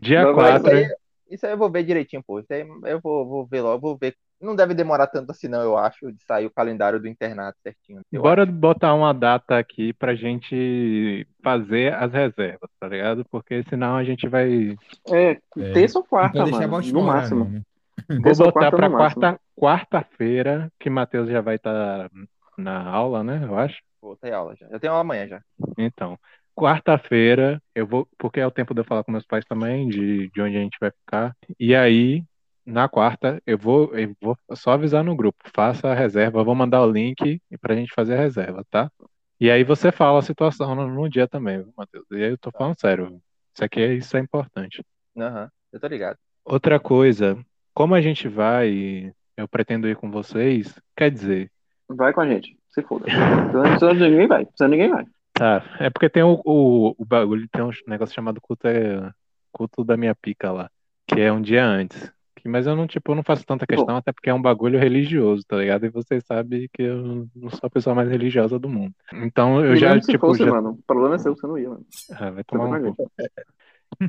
Dia 0.00 0.24
Mas 0.24 0.36
vai- 0.36 0.60
4, 0.60 0.68
Isso 0.68 0.76
aí, 0.76 0.96
isso 1.30 1.46
aí 1.46 1.52
eu 1.52 1.58
vou 1.58 1.70
ver 1.70 1.82
direitinho, 1.84 2.22
pô. 2.26 2.40
Isso 2.40 2.52
aí 2.52 2.66
eu 2.84 3.00
vou, 3.00 3.26
vou 3.26 3.46
ver 3.46 3.60
logo, 3.60 3.80
vou 3.80 3.98
ver. 3.98 4.14
Não 4.40 4.54
deve 4.54 4.72
demorar 4.74 5.06
tanto 5.08 5.30
assim, 5.30 5.48
não, 5.48 5.60
eu 5.62 5.76
acho, 5.76 6.12
de 6.12 6.22
sair 6.24 6.46
o 6.46 6.50
calendário 6.50 7.00
do 7.00 7.08
internato 7.08 7.58
certinho. 7.62 8.00
bora 8.12 8.44
acho. 8.44 8.52
botar 8.52 8.94
uma 8.94 9.12
data 9.12 9.58
aqui 9.58 9.92
pra 9.92 10.14
gente 10.14 11.26
fazer 11.42 11.92
as 11.94 12.12
reservas, 12.12 12.70
tá 12.78 12.88
ligado? 12.88 13.24
Porque 13.30 13.64
senão 13.68 13.96
a 13.96 14.04
gente 14.04 14.28
vai. 14.28 14.76
É, 15.10 15.30
É. 15.56 15.72
terça 15.72 15.98
ou 15.98 16.04
quarta, 16.04 16.44
deixar 16.44 16.60
mano. 16.60 16.70
bote 16.70 16.92
No 16.92 17.02
máximo. 17.02 17.44
né? 17.46 17.62
Vou 18.08 18.36
botar 18.36 18.70
máximo. 18.70 18.96
quarta, 18.96 19.40
quarta-feira, 19.56 20.70
que 20.78 20.88
Matheus 20.88 21.28
já 21.28 21.40
vai 21.40 21.56
estar 21.56 22.08
na 22.56 22.82
aula, 22.88 23.24
né? 23.24 23.40
Eu 23.42 23.58
acho. 23.58 23.80
Vou 24.00 24.16
ter 24.16 24.32
aula 24.32 24.54
já. 24.54 24.66
Eu 24.70 24.78
tenho 24.78 24.92
aula 24.92 25.02
amanhã 25.02 25.26
já. 25.26 25.42
Então, 25.76 26.16
quarta-feira, 26.54 27.60
eu 27.74 27.86
vou, 27.86 28.08
porque 28.18 28.40
é 28.40 28.46
o 28.46 28.50
tempo 28.50 28.74
de 28.74 28.80
eu 28.80 28.84
falar 28.84 29.02
com 29.04 29.12
meus 29.12 29.26
pais 29.26 29.44
também, 29.46 29.88
de, 29.88 30.30
de 30.30 30.40
onde 30.40 30.56
a 30.56 30.60
gente 30.60 30.76
vai 30.80 30.90
ficar. 30.90 31.36
E 31.58 31.74
aí, 31.74 32.22
na 32.68 32.88
quarta, 32.88 33.42
eu 33.46 33.56
vou, 33.58 33.96
eu 33.96 34.14
vou 34.20 34.36
só 34.54 34.72
avisar 34.72 35.02
no 35.02 35.16
grupo, 35.16 35.38
faça 35.54 35.88
a 35.88 35.94
reserva, 35.94 36.44
vou 36.44 36.54
mandar 36.54 36.82
o 36.82 36.90
link 36.90 37.40
pra 37.60 37.74
gente 37.74 37.92
fazer 37.94 38.14
a 38.14 38.20
reserva, 38.20 38.64
tá? 38.70 38.90
E 39.40 39.50
aí 39.50 39.64
você 39.64 39.90
fala 39.90 40.18
a 40.18 40.22
situação 40.22 40.74
no, 40.74 40.88
no 40.88 41.08
dia 41.08 41.26
também, 41.26 41.64
Matheus? 41.76 42.04
E 42.10 42.16
aí 42.16 42.30
eu 42.30 42.38
tô 42.38 42.50
falando 42.50 42.78
sério, 42.78 43.20
isso 43.54 43.64
aqui 43.64 43.80
é, 43.80 43.94
isso 43.94 44.16
é 44.16 44.20
importante. 44.20 44.84
Aham. 45.16 45.50
Eu 45.72 45.80
tô 45.80 45.86
ligado. 45.86 46.16
Outra 46.44 46.78
coisa, 46.80 47.38
como 47.74 47.94
a 47.94 48.00
gente 48.00 48.28
vai, 48.28 49.12
eu 49.36 49.46
pretendo 49.48 49.88
ir 49.88 49.96
com 49.96 50.10
vocês, 50.10 50.74
quer 50.96 51.10
dizer, 51.10 51.50
Vai 51.88 52.12
com 52.12 52.20
a 52.20 52.26
gente. 52.26 52.56
Se 52.68 52.82
foda. 52.82 53.06
Senão 53.78 53.94
ninguém 53.94 54.26
vai. 54.26 54.46
Senão 54.54 54.70
ninguém 54.70 54.90
vai. 54.90 55.06
tá, 55.32 55.64
é 55.80 55.88
porque 55.88 56.10
tem 56.10 56.22
o, 56.22 56.40
o, 56.44 56.94
o 56.98 57.04
bagulho, 57.04 57.48
tem 57.48 57.62
um 57.62 57.70
negócio 57.86 58.14
chamado 58.14 58.40
culto, 58.40 58.68
é, 58.68 59.10
culto 59.50 59.82
da 59.82 59.96
minha 59.96 60.14
pica 60.14 60.52
lá, 60.52 60.70
que 61.06 61.20
é 61.20 61.32
um 61.32 61.40
dia 61.40 61.64
antes. 61.64 62.12
Mas 62.48 62.66
eu 62.66 62.74
não, 62.74 62.86
tipo, 62.86 63.12
eu 63.12 63.16
não 63.16 63.22
faço 63.22 63.44
tanta 63.44 63.66
questão, 63.66 63.96
até 63.96 64.12
porque 64.12 64.30
é 64.30 64.34
um 64.34 64.42
bagulho 64.42 64.78
religioso, 64.78 65.44
tá 65.46 65.56
ligado? 65.56 65.86
E 65.86 65.90
vocês 65.90 66.24
sabem 66.24 66.68
que 66.72 66.82
eu 66.82 67.28
não 67.34 67.50
sou 67.50 67.66
a 67.66 67.70
pessoa 67.70 67.94
mais 67.94 68.08
religiosa 68.08 68.58
do 68.58 68.68
mundo. 68.68 68.94
Então 69.12 69.64
eu 69.64 69.74
E 69.74 69.76
já, 69.76 69.98
tipo, 70.00 70.26
fosse, 70.26 70.44
já... 70.44 70.50
mano. 70.50 70.70
O 70.70 70.82
problema 70.86 71.14
é 71.14 71.18
seu, 71.18 71.36
você 71.36 71.46
não 71.46 71.58
ia, 71.58 71.68
mano. 71.68 71.86
Ah, 72.12 72.30
vai 72.30 72.44
tomar 72.44 72.66
um 72.66 72.94
cu. 72.94 73.10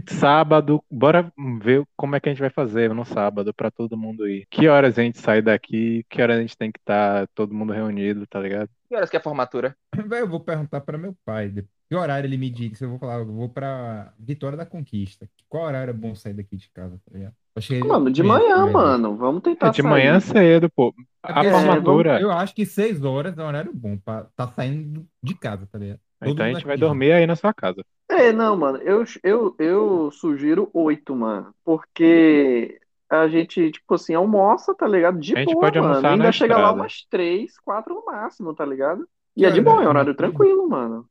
Sábado, 0.08 0.84
bora 0.90 1.32
ver 1.62 1.84
como 1.96 2.16
é 2.16 2.20
que 2.20 2.30
a 2.30 2.32
gente 2.32 2.42
vai 2.42 2.50
fazer 2.50 2.94
no 2.94 3.06
sábado 3.06 3.54
pra 3.54 3.72
todo 3.72 3.98
mundo 3.98 4.28
ir. 4.28 4.46
Que 4.50 4.68
horas 4.68 4.98
a 4.98 5.02
gente 5.02 5.20
sai 5.20 5.42
daqui? 5.42 6.06
Que 6.10 6.22
horas 6.22 6.38
a 6.38 6.42
gente 6.42 6.58
tem 6.58 6.72
que 6.72 6.80
estar 6.80 7.28
todo 7.34 7.54
mundo 7.54 7.74
reunido, 7.74 8.26
tá 8.28 8.40
ligado? 8.40 8.70
Que 8.88 8.96
horas 8.96 9.10
que 9.10 9.16
é 9.18 9.20
a 9.20 9.24
formatura? 9.24 9.76
Eu 10.12 10.28
vou 10.28 10.40
perguntar 10.40 10.82
para 10.82 10.98
meu 10.98 11.16
pai. 11.26 11.52
Que 11.90 11.96
horário 11.96 12.28
ele 12.28 12.38
me 12.38 12.50
diz? 12.50 12.80
Eu 12.82 12.90
vou 12.90 13.00
falar, 13.00 13.20
eu 13.20 13.26
vou 13.26 13.50
para 13.50 14.14
Vitória 14.20 14.58
da 14.58 14.66
Conquista. 14.66 15.28
Qual 15.48 15.64
horário 15.64 15.90
é 15.92 15.94
bom 15.94 16.14
sair 16.14 16.34
daqui 16.34 16.56
de 16.56 16.70
casa, 16.72 17.00
tá 17.06 17.18
ligado? 17.18 17.34
Ele 17.70 17.84
Mano, 17.84 18.12
de 18.12 18.24
manhã, 18.24 18.66
melhor. 18.66 18.72
mano. 18.72 19.18
Vamos 19.18 19.42
tentar 19.42 19.68
É 19.68 19.72
de 19.72 19.82
sair. 19.82 19.90
manhã 19.90 20.20
cedo, 20.20 20.70
pô. 20.70 20.94
É 21.28 21.32
A 21.32 21.42
assim, 21.42 21.50
formatura. 21.52 22.22
Eu 22.22 22.32
acho 22.32 22.54
que 22.56 22.66
6 22.66 23.04
horas 23.04 23.38
é 23.38 23.44
um 23.44 23.48
horário 23.48 23.74
bom 23.74 23.98
pra 23.98 24.26
tá 24.36 24.48
saindo 24.48 25.06
de 25.22 25.36
casa, 25.36 25.68
tá 25.72 25.78
ligado? 25.78 26.00
Todo 26.22 26.32
Então 26.32 26.46
a 26.46 26.50
gente 26.50 26.66
vai 26.66 26.74
aqui, 26.76 26.82
né? 26.82 26.88
dormir 26.88 27.12
aí 27.14 27.26
na 27.28 27.36
sua 27.36 27.54
casa. 27.54 27.84
É, 28.10 28.32
não, 28.32 28.58
mano. 28.58 28.78
Eu, 28.80 29.04
eu, 29.24 29.56
eu 29.60 30.12
sugiro 30.12 30.70
oito, 30.74 31.16
mano. 31.16 31.54
Porque 31.64 32.80
a 33.10 33.28
gente, 33.28 33.72
tipo 33.72 33.94
assim, 33.94 34.14
almoça, 34.14 34.74
tá 34.76 34.88
ligado? 34.88 35.20
De 35.20 35.36
A 35.36 35.40
gente 35.40 35.54
boa, 35.54 35.66
pode 35.66 35.80
mano. 35.80 35.94
almoçar 35.94 36.12
Ainda 36.12 36.32
chega 36.32 36.58
lá 36.58 36.72
umas 36.72 37.06
três, 37.10 37.58
quatro 37.60 37.94
no 37.94 38.06
máximo, 38.06 38.54
tá 38.54 38.66
ligado? 38.66 39.08
E 39.36 39.46
é 39.46 39.52
de 39.52 39.60
horas 39.60 39.66
boa, 39.74 39.82
é 39.82 39.86
é 39.86 39.90
horário 39.90 40.16
tranquilo, 40.16 40.68
mano. 40.68 41.08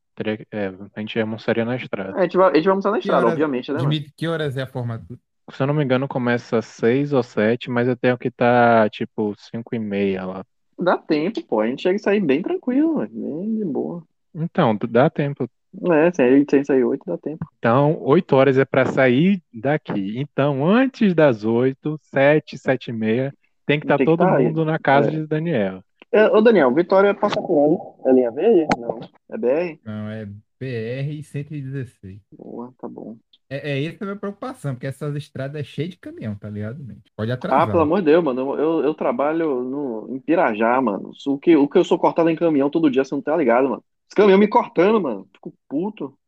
É, 0.50 0.72
a 0.94 1.00
gente 1.00 1.20
almoçaria 1.20 1.64
na 1.64 1.76
estrada. 1.76 2.18
A 2.18 2.22
gente 2.22 2.36
vai, 2.36 2.50
a 2.50 2.54
gente 2.54 2.64
vai 2.64 2.70
almoçar 2.72 2.90
na 2.90 2.98
estrada, 2.98 3.20
horas, 3.20 3.32
obviamente, 3.32 3.72
né, 3.72 3.78
mano? 3.78 3.90
Que 4.16 4.26
horas 4.26 4.56
é 4.56 4.62
a 4.62 4.66
formatura? 4.66 5.18
Se 5.52 5.62
eu 5.62 5.66
não 5.66 5.74
me 5.74 5.82
engano, 5.84 6.06
começa 6.08 6.58
às 6.58 6.66
seis 6.66 7.12
ou 7.12 7.22
sete, 7.22 7.70
mas 7.70 7.88
eu 7.88 7.96
tenho 7.96 8.18
que 8.18 8.28
estar, 8.28 8.90
tipo, 8.90 9.34
cinco 9.38 9.74
e 9.74 9.78
meia 9.78 10.26
lá. 10.26 10.44
Dá 10.78 10.98
tempo, 10.98 11.42
pô. 11.44 11.60
A 11.60 11.66
gente 11.66 11.82
chega 11.82 11.96
e 11.96 11.98
sair 11.98 12.20
bem 12.20 12.42
tranquilo, 12.42 12.96
mano. 12.96 13.10
Bem 13.10 13.54
de 13.56 13.64
boa. 13.64 14.02
Então, 14.42 14.76
dá 14.88 15.10
tempo. 15.10 15.48
É, 15.92 16.10
sem, 16.12 16.44
sem 16.50 16.64
sair 16.64 16.84
oito, 16.84 17.04
dá 17.06 17.18
tempo. 17.18 17.46
Então, 17.58 17.98
oito 18.02 18.34
horas 18.36 18.56
é 18.58 18.64
pra 18.64 18.86
sair 18.86 19.42
daqui. 19.52 20.18
Então, 20.18 20.66
antes 20.66 21.14
das 21.14 21.44
oito, 21.44 21.98
sete, 22.02 22.56
sete 22.58 22.88
e 22.90 22.92
meia, 22.92 23.34
tem 23.66 23.78
que 23.78 23.84
estar 23.84 23.96
Tem 23.96 24.06
que 24.06 24.16
todo 24.16 24.18
tá 24.18 24.36
aí. 24.36 24.44
mundo 24.44 24.64
na 24.64 24.78
casa 24.78 25.08
É. 25.08 25.10
de 25.10 25.26
Daniel. 25.26 25.82
É, 26.10 26.26
ô, 26.28 26.40
Daniel, 26.40 26.72
Vitória 26.74 27.14
passa 27.14 27.40
por 27.40 27.50
onde? 27.58 28.08
É 28.08 28.12
linha 28.12 28.30
verde? 28.30 28.66
Não. 28.78 28.98
É 29.30 29.36
BR? 29.38 29.80
Não, 29.84 30.08
é 30.10 30.26
BR 30.26 31.22
116. 31.22 32.20
Boa, 32.32 32.72
tá 32.78 32.88
bom. 32.88 33.18
É, 33.50 33.72
é 33.72 33.84
essa 33.84 34.04
a 34.04 34.06
minha 34.06 34.18
preocupação, 34.18 34.74
porque 34.74 34.86
essas 34.86 35.14
estradas 35.16 35.60
é 35.60 35.64
cheia 35.64 35.88
de 35.88 35.98
caminhão, 35.98 36.34
tá 36.36 36.48
ligado, 36.50 36.82
mente? 36.84 37.10
Pode 37.16 37.30
Ah, 37.30 37.34
atrasar. 37.34 37.70
pelo 37.70 37.82
amor 37.82 38.00
de 38.00 38.06
Deus, 38.06 38.22
mano. 38.24 38.58
Eu, 38.58 38.82
eu 38.84 38.94
trabalho 38.94 39.62
no, 39.62 40.14
em 40.14 40.20
Pirajá, 40.20 40.80
mano. 40.80 41.12
O 41.26 41.38
que, 41.38 41.56
o 41.56 41.68
que 41.68 41.78
eu 41.78 41.84
sou 41.84 41.98
cortado 41.98 42.28
em 42.30 42.36
caminhão 42.36 42.70
todo 42.70 42.90
dia, 42.90 43.04
você 43.04 43.14
não 43.14 43.22
tá 43.22 43.36
ligado, 43.36 43.68
mano. 43.70 43.84
Esse 44.08 44.16
caminhão 44.16 44.38
me 44.38 44.48
cortando, 44.48 45.00
mano. 45.00 45.28
Fico 45.34 45.54
puto. 45.68 46.18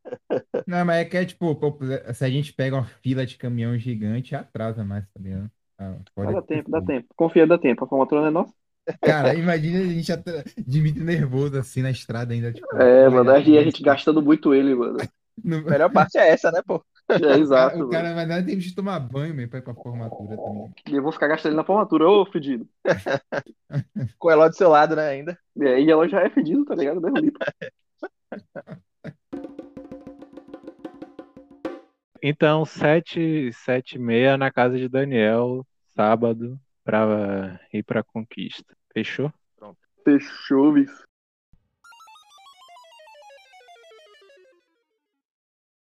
Não, 0.67 0.85
mas 0.85 0.99
é 1.01 1.05
que 1.05 1.17
é 1.17 1.25
tipo, 1.25 1.59
se 2.15 2.25
a 2.25 2.31
gente 2.31 2.53
pega 2.53 2.77
uma 2.77 2.85
fila 2.85 3.27
de 3.27 3.37
caminhão 3.37 3.77
gigante, 3.79 4.35
atrasa 4.35 4.85
mais, 4.85 5.05
tá 5.09 5.21
ligado? 5.21 5.51
Ah, 5.79 6.33
dá 6.33 6.43
tempo, 6.43 6.71
dá 6.71 6.81
tempo. 6.83 7.09
Confia, 7.17 7.47
dá 7.47 7.59
tempo. 7.59 7.85
A 7.85 7.89
formatura 7.89 8.21
não 8.23 8.29
é 8.29 8.31
nossa. 8.31 8.55
Cara, 9.03 9.35
imagina 9.35 9.81
a 9.81 9.87
gente 9.87 10.13
atra... 10.13 10.45
Dimitri 10.59 11.03
nervoso 11.03 11.59
assim 11.59 11.83
na 11.83 11.91
estrada 11.91 12.33
ainda, 12.35 12.53
tipo. 12.53 12.69
É, 12.81 13.09
mano. 13.09 13.31
A 13.31 13.41
gente 13.41 13.83
gastando 13.83 14.23
muito 14.23 14.55
ele, 14.55 14.75
mano. 14.75 14.99
Não- 15.45 15.65
A 15.67 15.71
melhor 15.71 15.91
parte 15.91 16.19
é 16.19 16.29
essa, 16.31 16.51
né, 16.53 16.63
pô? 16.67 16.85
É, 17.11 17.17
O 17.19 17.21
cara, 17.21 17.39
exato, 17.39 17.85
o 17.85 17.91
cara 17.91 18.15
vai 18.15 18.27
dar 18.27 18.45
tempo 18.45 18.61
de 18.61 18.75
tomar 18.75 19.01
banho, 19.01 19.35
mesmo, 19.35 19.51
pra 19.51 19.59
ir 19.59 19.63
pra 19.63 19.75
formatura 19.75 20.37
também. 20.37 20.71
E 20.89 20.95
eu 20.95 21.03
vou 21.03 21.13
ficar 21.13 21.29
gastando 21.29 21.57
na 21.57 21.65
formatura, 21.65 22.09
ô 22.09 22.25
fedido. 22.27 22.69
Com 24.19 24.29
o 24.29 24.31
Eló 24.31 24.49
do 24.49 24.57
seu 24.57 24.69
lado, 24.69 24.95
né, 24.97 25.09
ainda. 25.09 25.39
É, 25.61 25.81
e 25.81 25.91
ela 25.91 26.09
já 26.09 26.21
é 26.23 26.31
fedido, 26.31 26.65
tá 26.65 26.75
ligado? 26.75 27.01
Mesmo. 27.01 27.33
Então, 32.23 32.67
sete, 32.67 33.51
sete 33.51 33.97
e 33.97 33.99
meia 33.99 34.37
na 34.37 34.53
casa 34.53 34.77
de 34.77 34.91
Daniel, 34.91 35.67
sábado, 35.97 36.61
pra 36.85 37.59
ir 37.73 37.83
pra 37.83 38.03
conquista. 38.03 38.77
Fechou? 38.93 39.33
Fechou, 40.05 40.73
bicho. 40.73 41.03